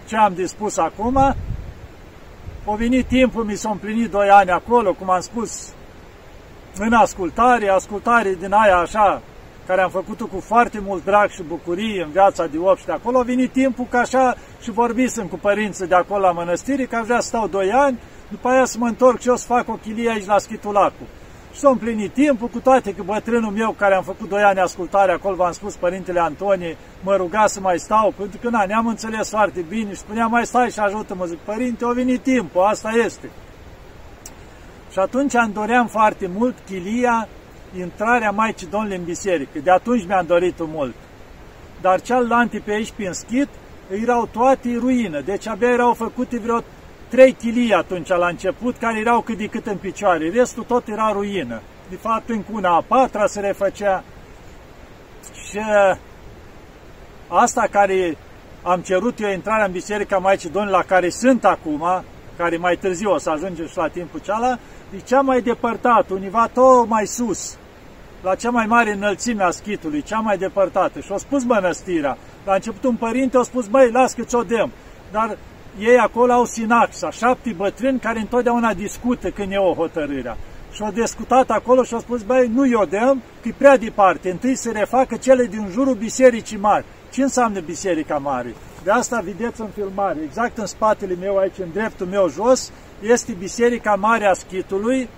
ce 0.06 0.16
am 0.16 0.34
dispus 0.34 0.76
acum, 0.76 1.16
a 2.70 2.74
venit 2.74 3.06
timpul, 3.06 3.44
mi 3.44 3.54
s-au 3.54 3.72
împlinit 3.72 4.10
doi 4.10 4.28
ani 4.28 4.50
acolo, 4.50 4.92
cum 4.92 5.10
am 5.10 5.20
spus, 5.20 5.72
în 6.76 6.92
ascultare, 6.92 7.68
ascultare 7.68 8.36
din 8.40 8.52
aia 8.52 8.76
așa, 8.76 9.22
care 9.66 9.80
am 9.80 9.90
făcut-o 9.90 10.26
cu 10.26 10.40
foarte 10.40 10.82
mult 10.86 11.04
drag 11.04 11.30
și 11.30 11.42
bucurie 11.42 12.02
în 12.02 12.10
viața 12.10 12.46
de 12.46 12.58
obște 12.58 12.92
acolo, 12.92 13.18
a 13.18 13.22
venit 13.22 13.52
timpul 13.52 13.86
ca 13.90 13.98
așa 13.98 14.34
și 14.60 14.70
vorbisem 14.70 15.26
cu 15.26 15.38
părinții 15.38 15.86
de 15.86 15.94
acolo 15.94 16.20
la 16.20 16.32
mănăstire, 16.32 16.84
că 16.84 16.96
aș 16.96 17.04
vrea 17.04 17.20
să 17.20 17.26
stau 17.26 17.46
doi 17.46 17.72
ani, 17.72 17.98
după 18.30 18.48
aia 18.48 18.64
să 18.64 18.76
mă 18.78 18.86
întorc 18.86 19.20
și 19.20 19.28
eu 19.28 19.36
să 19.36 19.46
fac 19.46 19.68
o 19.68 19.72
chilie 19.72 20.10
aici 20.10 20.26
la 20.26 20.38
Schitulacul. 20.38 21.06
Și 21.52 21.60
s-a 21.60 21.68
împlinit 21.68 22.12
timpul, 22.12 22.48
cu 22.48 22.60
toate 22.60 22.94
că 22.94 23.02
bătrânul 23.02 23.50
meu, 23.50 23.70
care 23.70 23.94
am 23.94 24.02
făcut 24.02 24.28
doi 24.28 24.42
ani 24.42 24.60
ascultare 24.60 25.12
acolo, 25.12 25.34
v-am 25.34 25.52
spus, 25.52 25.74
Părintele 25.74 26.20
Antonie, 26.20 26.76
mă 27.02 27.16
ruga 27.16 27.46
să 27.46 27.60
mai 27.60 27.78
stau, 27.78 28.14
pentru 28.16 28.38
că 28.42 28.48
na, 28.48 28.64
ne-am 28.64 28.86
înțeles 28.86 29.28
foarte 29.28 29.64
bine 29.68 29.90
și 29.90 29.98
spunea, 29.98 30.26
mai 30.26 30.46
stai 30.46 30.70
și 30.70 30.78
ajută-mă, 30.78 31.24
zic, 31.24 31.38
Părinte, 31.38 31.84
a 31.84 31.88
venit 31.88 32.22
timpul, 32.22 32.62
asta 32.62 32.90
este. 33.04 33.30
Și 34.92 34.98
atunci 34.98 35.32
îmi 35.34 35.52
doream 35.52 35.86
foarte 35.86 36.30
mult 36.36 36.56
chilia, 36.66 37.28
intrarea 37.78 38.30
Maicii 38.30 38.66
Domnului 38.66 38.96
în 38.96 39.04
biserică. 39.04 39.58
De 39.62 39.70
atunci 39.70 40.06
mi-am 40.06 40.26
dorit-o 40.26 40.64
mult. 40.66 40.94
Dar 41.80 42.00
cealaltă 42.00 42.60
pe 42.64 42.72
aici, 42.72 42.92
pe 42.96 43.10
schit, 43.12 43.48
erau 44.02 44.28
toate 44.32 44.76
ruină. 44.78 45.20
Deci 45.20 45.46
abia 45.46 45.68
erau 45.68 45.94
făcute 45.94 46.38
vreo 46.38 46.62
trei 47.08 47.32
chilii 47.32 47.72
atunci 47.72 48.08
la 48.08 48.26
început, 48.26 48.76
care 48.76 48.98
erau 48.98 49.20
cât 49.20 49.36
de 49.38 49.46
cât 49.46 49.66
în 49.66 49.76
picioare. 49.76 50.30
Restul 50.30 50.64
tot 50.64 50.88
era 50.88 51.10
ruină. 51.12 51.60
De 51.88 51.96
fapt, 51.96 52.28
încă 52.28 52.48
una 52.52 52.74
a 52.74 52.84
patra 52.86 53.26
se 53.26 53.40
refăcea. 53.40 54.04
Și 55.48 55.58
asta 57.28 57.66
care 57.70 58.16
am 58.62 58.80
cerut 58.80 59.20
eu 59.20 59.30
intrarea 59.30 59.64
în 59.64 59.72
Biserica 59.72 60.18
Maicii 60.18 60.50
Domnului, 60.50 60.76
la 60.76 60.84
care 60.86 61.08
sunt 61.08 61.44
acum, 61.44 62.04
care 62.36 62.56
mai 62.56 62.76
târziu 62.76 63.10
o 63.10 63.18
să 63.18 63.30
ajungem 63.30 63.66
și 63.66 63.76
la 63.76 63.88
timpul 63.88 64.20
cealaltă, 64.20 64.60
e 64.96 64.98
cea 65.04 65.20
mai 65.20 65.40
depărtată, 65.40 66.14
univa 66.14 66.46
tot 66.46 66.88
mai 66.88 67.06
sus, 67.06 67.56
la 68.22 68.34
cea 68.34 68.50
mai 68.50 68.66
mare 68.66 68.92
înălțime 68.92 69.42
a 69.42 69.50
schitului, 69.50 70.02
cea 70.02 70.18
mai 70.18 70.38
depărtată. 70.38 71.00
Și 71.00 71.12
a 71.12 71.16
spus 71.16 71.44
mănăstirea. 71.44 72.16
La 72.44 72.54
început 72.54 72.84
un 72.84 72.94
părinte 72.94 73.38
a 73.38 73.42
spus, 73.42 73.66
băi, 73.66 73.90
las 73.90 74.12
că 74.12 74.22
ți-o 74.22 74.42
dem. 74.42 74.70
Dar 75.12 75.38
ei 75.78 75.98
acolo 75.98 76.32
au 76.32 76.44
sinaxa, 76.44 77.10
șapte 77.10 77.54
bătrâni 77.56 77.98
care 77.98 78.18
întotdeauna 78.18 78.74
discută 78.74 79.30
când 79.30 79.52
e 79.52 79.56
o 79.56 79.74
hotărâre. 79.74 80.36
Și 80.72 80.82
au 80.82 80.90
discutat 80.90 81.50
acolo 81.50 81.82
și 81.82 81.94
au 81.94 82.00
spus, 82.00 82.22
băi, 82.22 82.50
nu 82.54 82.66
i-o 82.66 82.84
dăm, 82.84 83.22
că 83.42 83.48
e 83.48 83.54
prea 83.58 83.76
departe. 83.76 84.30
Întâi 84.30 84.56
să 84.56 84.70
refacă 84.70 85.16
cele 85.16 85.44
din 85.44 85.68
jurul 85.70 85.94
bisericii 85.94 86.58
mari. 86.58 86.84
Ce 87.12 87.22
înseamnă 87.22 87.60
biserica 87.60 88.16
mare? 88.16 88.54
De 88.84 88.90
asta 88.90 89.20
vedeți 89.24 89.60
în 89.60 89.68
filmare, 89.74 90.18
exact 90.24 90.58
în 90.58 90.66
spatele 90.66 91.14
meu, 91.20 91.36
aici, 91.36 91.58
în 91.58 91.68
dreptul 91.72 92.06
meu 92.06 92.28
jos, 92.28 92.72
este 93.00 93.32
Biserica 93.32 93.94
Mare 93.94 94.26
a 94.26 94.32
Schitului, 94.32 95.08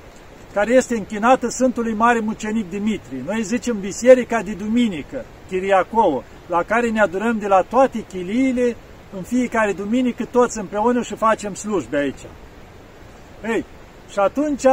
care 0.53 0.73
este 0.73 0.97
închinată 0.97 1.49
Sfântului 1.49 1.95
Mare 1.95 2.21
Mucenic 2.21 2.71
Dimitri. 2.71 3.23
Noi 3.27 3.43
zicem 3.43 3.81
Biserica 3.81 4.43
de 4.43 4.53
Duminică, 4.53 5.25
Chiriacovo, 5.49 6.23
la 6.47 6.63
care 6.63 6.91
ne 6.91 7.01
adurăm 7.01 7.39
de 7.39 7.47
la 7.47 7.61
toate 7.61 8.05
chiliile, 8.09 8.77
în 9.17 9.23
fiecare 9.23 9.73
duminică, 9.73 10.25
toți 10.25 10.59
împreună 10.59 11.03
și 11.03 11.15
facem 11.15 11.55
slujbe 11.55 11.97
aici. 11.97 12.27
Ei, 13.45 13.65
și 14.13 14.19
atunci 14.19 14.65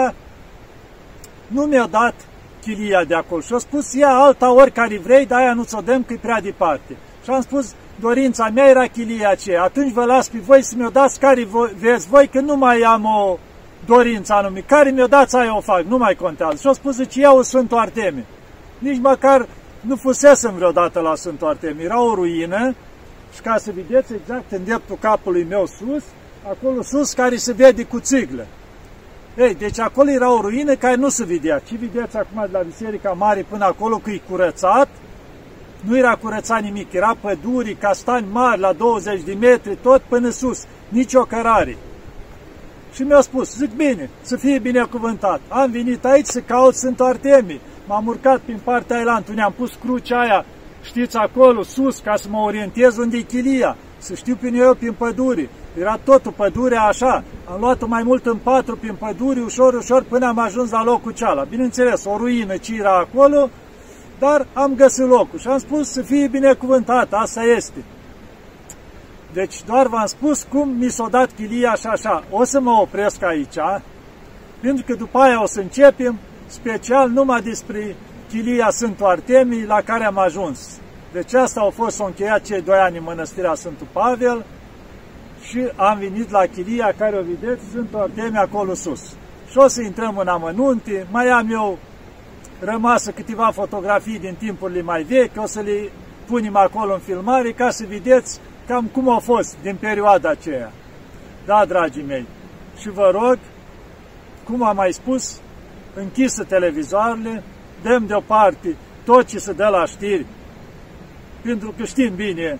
nu 1.47 1.61
mi-a 1.61 1.87
dat 1.87 2.13
chilia 2.61 3.03
de 3.03 3.15
acolo 3.15 3.41
și 3.41 3.53
a 3.53 3.57
spus, 3.57 3.93
ia 3.93 4.09
alta 4.09 4.53
oricare 4.53 4.97
vrei, 4.97 5.25
dar 5.25 5.39
aia 5.39 5.53
nu 5.53 5.63
ți-o 5.63 5.81
dăm 5.81 6.03
că 6.03 6.13
e 6.13 6.19
prea 6.21 6.41
departe. 6.41 6.97
Și 7.23 7.29
am 7.29 7.41
spus, 7.41 7.75
dorința 7.99 8.49
mea 8.53 8.67
era 8.67 8.86
chilia 8.86 9.29
aceea. 9.29 9.63
Atunci 9.63 9.93
vă 9.93 10.05
las 10.05 10.27
pe 10.27 10.38
voi 10.38 10.63
să 10.63 10.73
mi-o 10.77 10.89
dați 10.89 11.19
care 11.19 11.47
vreți 11.79 12.07
voi, 12.07 12.27
că 12.27 12.39
nu 12.39 12.55
mai 12.55 12.81
am 12.81 13.05
o 13.05 13.38
dorință 13.86 14.33
anume. 14.33 14.60
Care 14.60 14.89
mi-o 14.89 15.07
dați, 15.07 15.36
aia 15.36 15.57
o 15.57 15.62
fac, 15.62 15.81
nu 15.81 15.97
mai 15.97 16.15
contează. 16.15 16.57
Și-o 16.60 16.73
spus, 16.73 16.95
zice, 16.95 17.19
iau 17.19 17.41
Sfântul 17.41 17.77
Arteme. 17.77 18.25
Nici 18.77 18.99
măcar 19.01 19.47
nu 19.81 19.95
fusesem 19.95 20.53
vreodată 20.55 20.99
la 20.99 21.15
Sfântul 21.15 21.47
Arteme. 21.47 21.83
Era 21.83 22.01
o 22.01 22.15
ruină 22.15 22.75
și 23.33 23.41
ca 23.41 23.57
să 23.57 23.71
vedeți 23.75 24.13
exact 24.13 24.51
în 24.51 24.63
dreptul 24.63 24.97
capului 24.99 25.45
meu 25.49 25.65
sus, 25.65 26.03
acolo 26.49 26.81
sus 26.81 27.13
care 27.13 27.36
se 27.36 27.53
vede 27.53 27.83
cu 27.83 27.99
țiglă. 27.99 28.45
Ei, 29.38 29.55
deci 29.55 29.79
acolo 29.79 30.10
era 30.10 30.33
o 30.33 30.41
ruină 30.41 30.75
care 30.75 30.95
nu 30.95 31.10
se 31.10 31.23
vedea. 31.23 31.62
Ce 31.67 31.75
vedeți 31.79 32.17
acum 32.17 32.41
de 32.45 32.57
la 32.57 32.60
Biserica 32.60 33.12
Mare 33.12 33.45
până 33.49 33.65
acolo 33.65 33.97
că 33.97 34.10
e 34.10 34.21
curățat, 34.29 34.88
nu 35.81 35.97
era 35.97 36.15
curățat 36.15 36.61
nimic, 36.61 36.93
era 36.93 37.17
păduri, 37.21 37.75
castani 37.75 38.27
mari 38.31 38.59
la 38.59 38.73
20 38.73 39.21
de 39.21 39.33
metri, 39.33 39.77
tot 39.81 40.01
până 40.01 40.29
sus, 40.29 40.65
nici 40.89 41.13
o 41.13 41.21
cărare. 41.21 41.77
Și 42.93 43.01
mi-a 43.03 43.21
spus, 43.21 43.55
zic 43.55 43.75
bine, 43.75 44.09
să 44.21 44.35
fie 44.35 44.59
binecuvântat. 44.59 45.41
Am 45.47 45.71
venit 45.71 46.05
aici 46.05 46.25
să 46.25 46.39
caut 46.39 46.75
Sfântul 46.75 47.05
Artemii. 47.05 47.61
M-am 47.87 48.07
urcat 48.07 48.39
prin 48.39 48.59
partea 48.63 48.99
elantă, 48.99 49.31
ne-am 49.33 49.53
pus 49.57 49.71
crucea 49.81 50.19
aia, 50.19 50.45
știți, 50.81 51.17
acolo, 51.17 51.63
sus, 51.63 51.99
ca 51.99 52.15
să 52.15 52.27
mă 52.29 52.37
orientez 52.37 52.97
unde 52.97 53.17
e 53.17 53.21
chilia. 53.21 53.77
să 53.97 54.13
știu 54.15 54.35
prin 54.35 54.55
eu 54.55 54.73
prin 54.73 54.93
păduri. 54.93 55.49
Era 55.79 55.99
totul 56.03 56.31
pădurea 56.31 56.81
așa. 56.81 57.23
Am 57.51 57.59
luat-o 57.59 57.87
mai 57.87 58.03
mult 58.03 58.25
în 58.25 58.37
patru 58.37 58.75
prin 58.77 58.95
păduri, 58.99 59.39
ușor, 59.39 59.73
ușor, 59.73 60.03
până 60.03 60.27
am 60.27 60.39
ajuns 60.39 60.71
la 60.71 60.83
locul 60.83 61.11
ceala. 61.11 61.43
Bineînțeles, 61.43 62.05
o 62.05 62.17
ruină 62.17 62.57
ce 62.57 62.75
era 62.75 62.97
acolo, 62.97 63.49
dar 64.19 64.47
am 64.53 64.75
găsit 64.75 65.08
locul 65.08 65.39
și 65.39 65.47
am 65.47 65.58
spus 65.58 65.91
să 65.91 66.01
fie 66.01 66.27
binecuvântat, 66.27 67.08
asta 67.13 67.43
este. 67.43 67.84
Deci 69.34 69.63
doar 69.63 69.88
v-am 69.88 70.06
spus 70.06 70.43
cum 70.43 70.69
mi 70.69 70.89
s-a 70.89 71.08
dat 71.10 71.30
chilia 71.36 71.73
și 71.73 71.88
așa. 71.88 72.23
O 72.30 72.43
să 72.43 72.60
mă 72.60 72.71
opresc 72.71 73.23
aici, 73.23 73.58
pentru 74.62 74.84
că 74.88 74.93
după 74.93 75.17
aia 75.19 75.41
o 75.41 75.45
să 75.45 75.60
începem 75.60 76.17
special 76.47 77.10
numai 77.10 77.41
despre 77.41 77.95
chilia 78.30 78.69
Sfântul 78.69 79.06
Artemii 79.06 79.65
la 79.65 79.82
care 79.82 80.06
am 80.06 80.17
ajuns. 80.17 80.80
Deci 81.12 81.34
asta 81.34 81.60
au 81.60 81.69
fost, 81.69 81.99
o 81.99 82.06
încheiat 82.06 82.41
cei 82.41 82.62
doi 82.62 82.77
ani 82.77 82.97
în 82.97 83.03
Mănăstirea 83.03 83.53
Sfântul 83.53 83.88
Pavel 83.91 84.45
și 85.41 85.67
am 85.75 85.97
venit 85.97 86.32
la 86.32 86.45
chilia 86.45 86.93
care 86.97 87.17
o 87.17 87.21
vedeți, 87.21 87.63
Sfântul 87.69 87.99
Artemii 87.99 88.39
acolo 88.39 88.73
sus. 88.73 89.01
Și 89.49 89.58
o 89.58 89.67
să 89.67 89.82
intrăm 89.82 90.17
în 90.17 90.27
amănunte, 90.27 91.08
mai 91.12 91.27
am 91.27 91.51
eu 91.51 91.77
rămasă 92.59 93.11
câteva 93.11 93.49
fotografii 93.53 94.19
din 94.19 94.35
timpurile 94.37 94.81
mai 94.81 95.03
vechi, 95.03 95.41
o 95.41 95.45
să 95.45 95.59
le 95.59 95.91
punem 96.25 96.55
acolo 96.55 96.93
în 96.93 96.99
filmare 96.99 97.51
ca 97.51 97.69
să 97.69 97.85
vedeți 97.89 98.39
cam 98.67 98.85
cum 98.85 99.09
a 99.09 99.19
fost 99.19 99.55
din 99.61 99.75
perioada 99.75 100.29
aceea. 100.29 100.71
Da, 101.45 101.65
dragii 101.65 102.03
mei, 102.07 102.25
și 102.79 102.89
vă 102.89 103.09
rog, 103.13 103.37
cum 104.43 104.63
am 104.63 104.75
mai 104.75 104.93
spus, 104.93 105.39
închisă 105.93 106.43
televizoarele, 106.43 107.43
dăm 107.81 108.05
deoparte 108.05 108.75
tot 109.05 109.25
ce 109.25 109.37
se 109.37 109.53
dă 109.53 109.67
la 109.67 109.85
știri, 109.85 110.25
pentru 111.41 111.73
că 111.77 111.83
știm 111.85 112.15
bine 112.15 112.59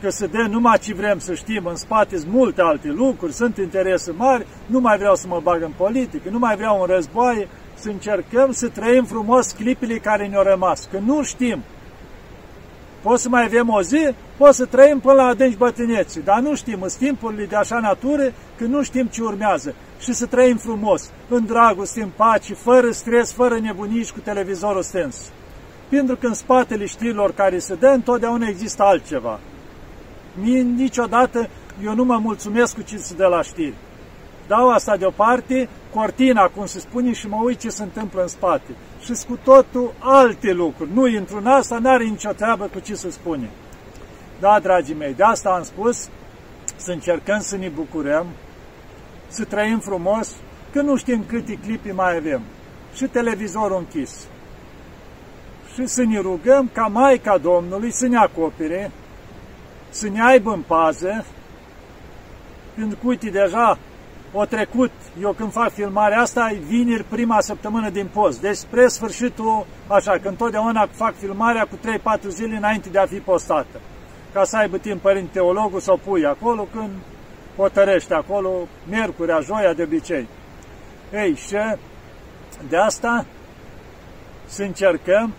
că 0.00 0.10
se 0.10 0.26
dă 0.26 0.46
numai 0.50 0.78
ce 0.78 0.94
vrem 0.94 1.18
să 1.18 1.34
știm, 1.34 1.66
în 1.66 1.76
spate 1.76 2.16
sunt 2.16 2.32
multe 2.32 2.60
alte 2.60 2.88
lucruri, 2.88 3.32
sunt 3.32 3.56
interese 3.56 4.10
mari, 4.10 4.46
nu 4.66 4.80
mai 4.80 4.98
vreau 4.98 5.14
să 5.14 5.26
mă 5.26 5.40
bag 5.42 5.62
în 5.62 5.72
politică, 5.76 6.28
nu 6.30 6.38
mai 6.38 6.56
vreau 6.56 6.80
un 6.80 6.86
război, 6.86 7.48
să 7.78 7.88
încercăm 7.88 8.52
să 8.52 8.68
trăim 8.68 9.04
frumos 9.04 9.50
clipile 9.50 9.98
care 9.98 10.26
ne-au 10.26 10.42
rămas, 10.42 10.88
că 10.90 10.98
nu 11.04 11.22
știm. 11.22 11.62
Poți 13.02 13.22
să 13.22 13.28
mai 13.28 13.44
avem 13.44 13.68
o 13.68 13.82
zi, 13.82 14.14
poți 14.36 14.56
să 14.56 14.64
trăim 14.64 15.00
până 15.00 15.14
la 15.14 15.24
adânci 15.24 15.56
bătrâneții, 15.56 16.22
dar 16.22 16.40
nu 16.40 16.54
știm, 16.54 16.82
în 16.82 16.88
timpurile 16.98 17.44
de 17.44 17.56
așa 17.56 17.78
natură, 17.78 18.32
că 18.56 18.64
nu 18.64 18.82
știm 18.82 19.06
ce 19.06 19.22
urmează. 19.22 19.74
Și 20.00 20.12
să 20.12 20.26
trăim 20.26 20.56
frumos, 20.56 21.10
în 21.28 21.46
dragoste, 21.46 22.02
în 22.02 22.10
pace, 22.16 22.54
fără 22.54 22.90
stres, 22.90 23.32
fără 23.32 23.58
nebunii 23.58 24.04
și 24.04 24.12
cu 24.12 24.20
televizorul 24.20 24.82
stens. 24.82 25.16
Pentru 25.88 26.16
că 26.16 26.26
în 26.26 26.34
spatele 26.34 26.86
știrilor 26.86 27.32
care 27.34 27.58
se 27.58 27.74
dă, 27.74 27.86
întotdeauna 27.86 28.46
există 28.48 28.82
altceva. 28.82 29.40
Mie 30.40 30.60
niciodată 30.60 31.48
eu 31.84 31.94
nu 31.94 32.04
mă 32.04 32.18
mulțumesc 32.22 32.74
cu 32.74 32.82
ce 32.82 32.96
se 32.96 33.14
dă 33.14 33.26
la 33.26 33.42
știri. 33.42 33.74
Dau 34.46 34.70
asta 34.70 34.96
deoparte, 34.96 35.68
cortina, 35.94 36.48
cum 36.48 36.66
se 36.66 36.78
spune, 36.78 37.12
și 37.12 37.28
mă 37.28 37.36
uit 37.42 37.58
ce 37.58 37.68
se 37.68 37.82
întâmplă 37.82 38.22
în 38.22 38.28
spate. 38.28 38.70
Și 39.00 39.12
cu 39.28 39.38
totul 39.44 39.92
alte 39.98 40.52
lucruri. 40.52 40.90
Nu 40.94 41.06
intru 41.06 41.36
în 41.36 41.46
asta, 41.46 41.78
n-are 41.78 42.04
nicio 42.04 42.30
treabă 42.30 42.64
cu 42.72 42.78
ce 42.78 42.94
se 42.94 43.10
spune. 43.10 43.50
Da, 44.40 44.58
dragii 44.60 44.94
mei, 44.94 45.14
de 45.14 45.22
asta 45.22 45.50
am 45.50 45.62
spus, 45.62 46.08
să 46.76 46.92
încercăm 46.92 47.40
să 47.40 47.56
ne 47.56 47.68
bucurăm, 47.68 48.26
să 49.28 49.44
trăim 49.44 49.78
frumos, 49.78 50.36
că 50.72 50.80
nu 50.80 50.96
știm 50.96 51.24
câte 51.26 51.58
clipi 51.64 51.90
mai 51.90 52.16
avem. 52.16 52.42
Și 52.94 53.04
televizorul 53.04 53.76
închis. 53.78 54.26
Și 55.74 55.86
să 55.86 56.02
ne 56.02 56.20
rugăm 56.20 56.70
ca 56.72 56.86
Maica 56.86 57.38
Domnului 57.38 57.90
să 57.90 58.06
ne 58.06 58.16
acopere, 58.16 58.90
să 59.90 60.08
ne 60.08 60.22
aibă 60.22 60.52
în 60.52 60.62
pază, 60.66 61.24
pentru 62.74 62.98
că, 63.00 63.06
uite, 63.06 63.30
deja 63.30 63.78
o 64.32 64.44
trecut, 64.44 64.90
eu 65.20 65.32
când 65.32 65.52
fac 65.52 65.72
filmarea 65.72 66.20
asta, 66.20 66.50
e 66.52 66.58
vineri 66.66 67.04
prima 67.04 67.40
săptămână 67.40 67.90
din 67.90 68.08
post. 68.12 68.40
Deci 68.40 68.56
spre 68.56 68.88
sfârșitul, 68.88 69.66
așa, 69.86 70.18
că 70.22 70.28
întotdeauna 70.28 70.88
fac 70.90 71.14
filmarea 71.16 71.66
cu 71.70 71.78
3-4 72.18 72.28
zile 72.28 72.56
înainte 72.56 72.88
de 72.88 72.98
a 72.98 73.06
fi 73.06 73.16
postată. 73.16 73.80
Ca 74.32 74.44
să 74.44 74.56
aibă 74.56 74.78
timp 74.78 75.00
părinte 75.00 75.30
teologul 75.32 75.80
să 75.80 75.92
o 75.92 75.96
pui 75.96 76.26
acolo 76.26 76.68
când 76.72 76.90
hotărește 77.56 78.14
acolo, 78.14 78.68
miercurea, 78.88 79.40
joia 79.40 79.72
de 79.72 79.82
obicei. 79.82 80.28
Ei, 81.12 81.34
și 81.34 81.56
de 82.68 82.76
asta 82.76 83.26
să 84.46 84.62
încercăm 84.62 85.34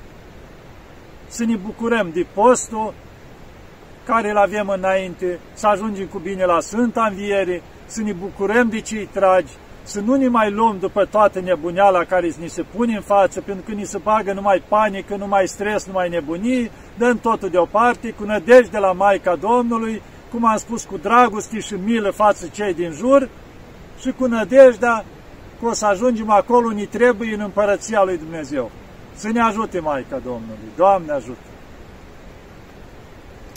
să 1.27 1.45
ne 1.45 1.55
bucurăm 1.55 2.09
de 2.13 2.25
postul 2.33 2.93
care 4.05 4.29
îl 4.29 4.37
avem 4.37 4.67
înainte, 4.69 5.39
să 5.53 5.67
ajungem 5.67 6.07
cu 6.07 6.19
bine 6.19 6.45
la 6.45 6.59
Sfânta 6.59 7.07
Înviere, 7.09 7.61
să 7.89 8.01
ne 8.01 8.13
bucurăm 8.13 8.69
de 8.69 8.79
cei 8.79 9.05
tragi, 9.05 9.53
să 9.83 9.99
nu 9.99 10.15
ne 10.15 10.27
mai 10.27 10.51
luăm 10.51 10.77
după 10.79 11.05
toată 11.05 11.39
nebuneala 11.39 12.03
care 12.03 12.31
ni 12.39 12.47
se 12.47 12.61
pune 12.61 12.95
în 12.95 13.01
față, 13.01 13.41
pentru 13.41 13.63
că 13.67 13.71
ni 13.71 13.85
se 13.85 13.97
bagă 13.97 14.33
numai 14.33 14.63
panică, 14.67 15.15
numai 15.15 15.47
stres, 15.47 15.85
numai 15.85 16.09
nebunii, 16.09 16.71
dăm 16.97 17.17
totul 17.17 17.49
deoparte, 17.49 18.11
cu 18.11 18.23
nădejde 18.23 18.77
la 18.77 18.91
Maica 18.91 19.35
Domnului, 19.35 20.01
cum 20.31 20.45
am 20.45 20.57
spus, 20.57 20.83
cu 20.83 20.97
dragoste 20.97 21.59
și 21.59 21.73
milă 21.73 22.09
față 22.09 22.47
cei 22.51 22.73
din 22.73 22.91
jur 22.91 23.29
și 23.99 24.11
cu 24.11 24.25
nădejdea 24.25 25.05
că 25.59 25.65
o 25.65 25.73
să 25.73 25.85
ajungem 25.85 26.29
acolo 26.29 26.67
unde 26.67 26.85
trebuie 26.85 27.33
în 27.33 27.39
împărăția 27.39 28.03
lui 28.03 28.17
Dumnezeu. 28.17 28.71
Să 29.15 29.29
ne 29.29 29.41
ajute 29.41 29.79
Maica 29.79 30.17
Domnului. 30.17 30.69
Doamne 30.75 31.11
ajută! 31.11 31.48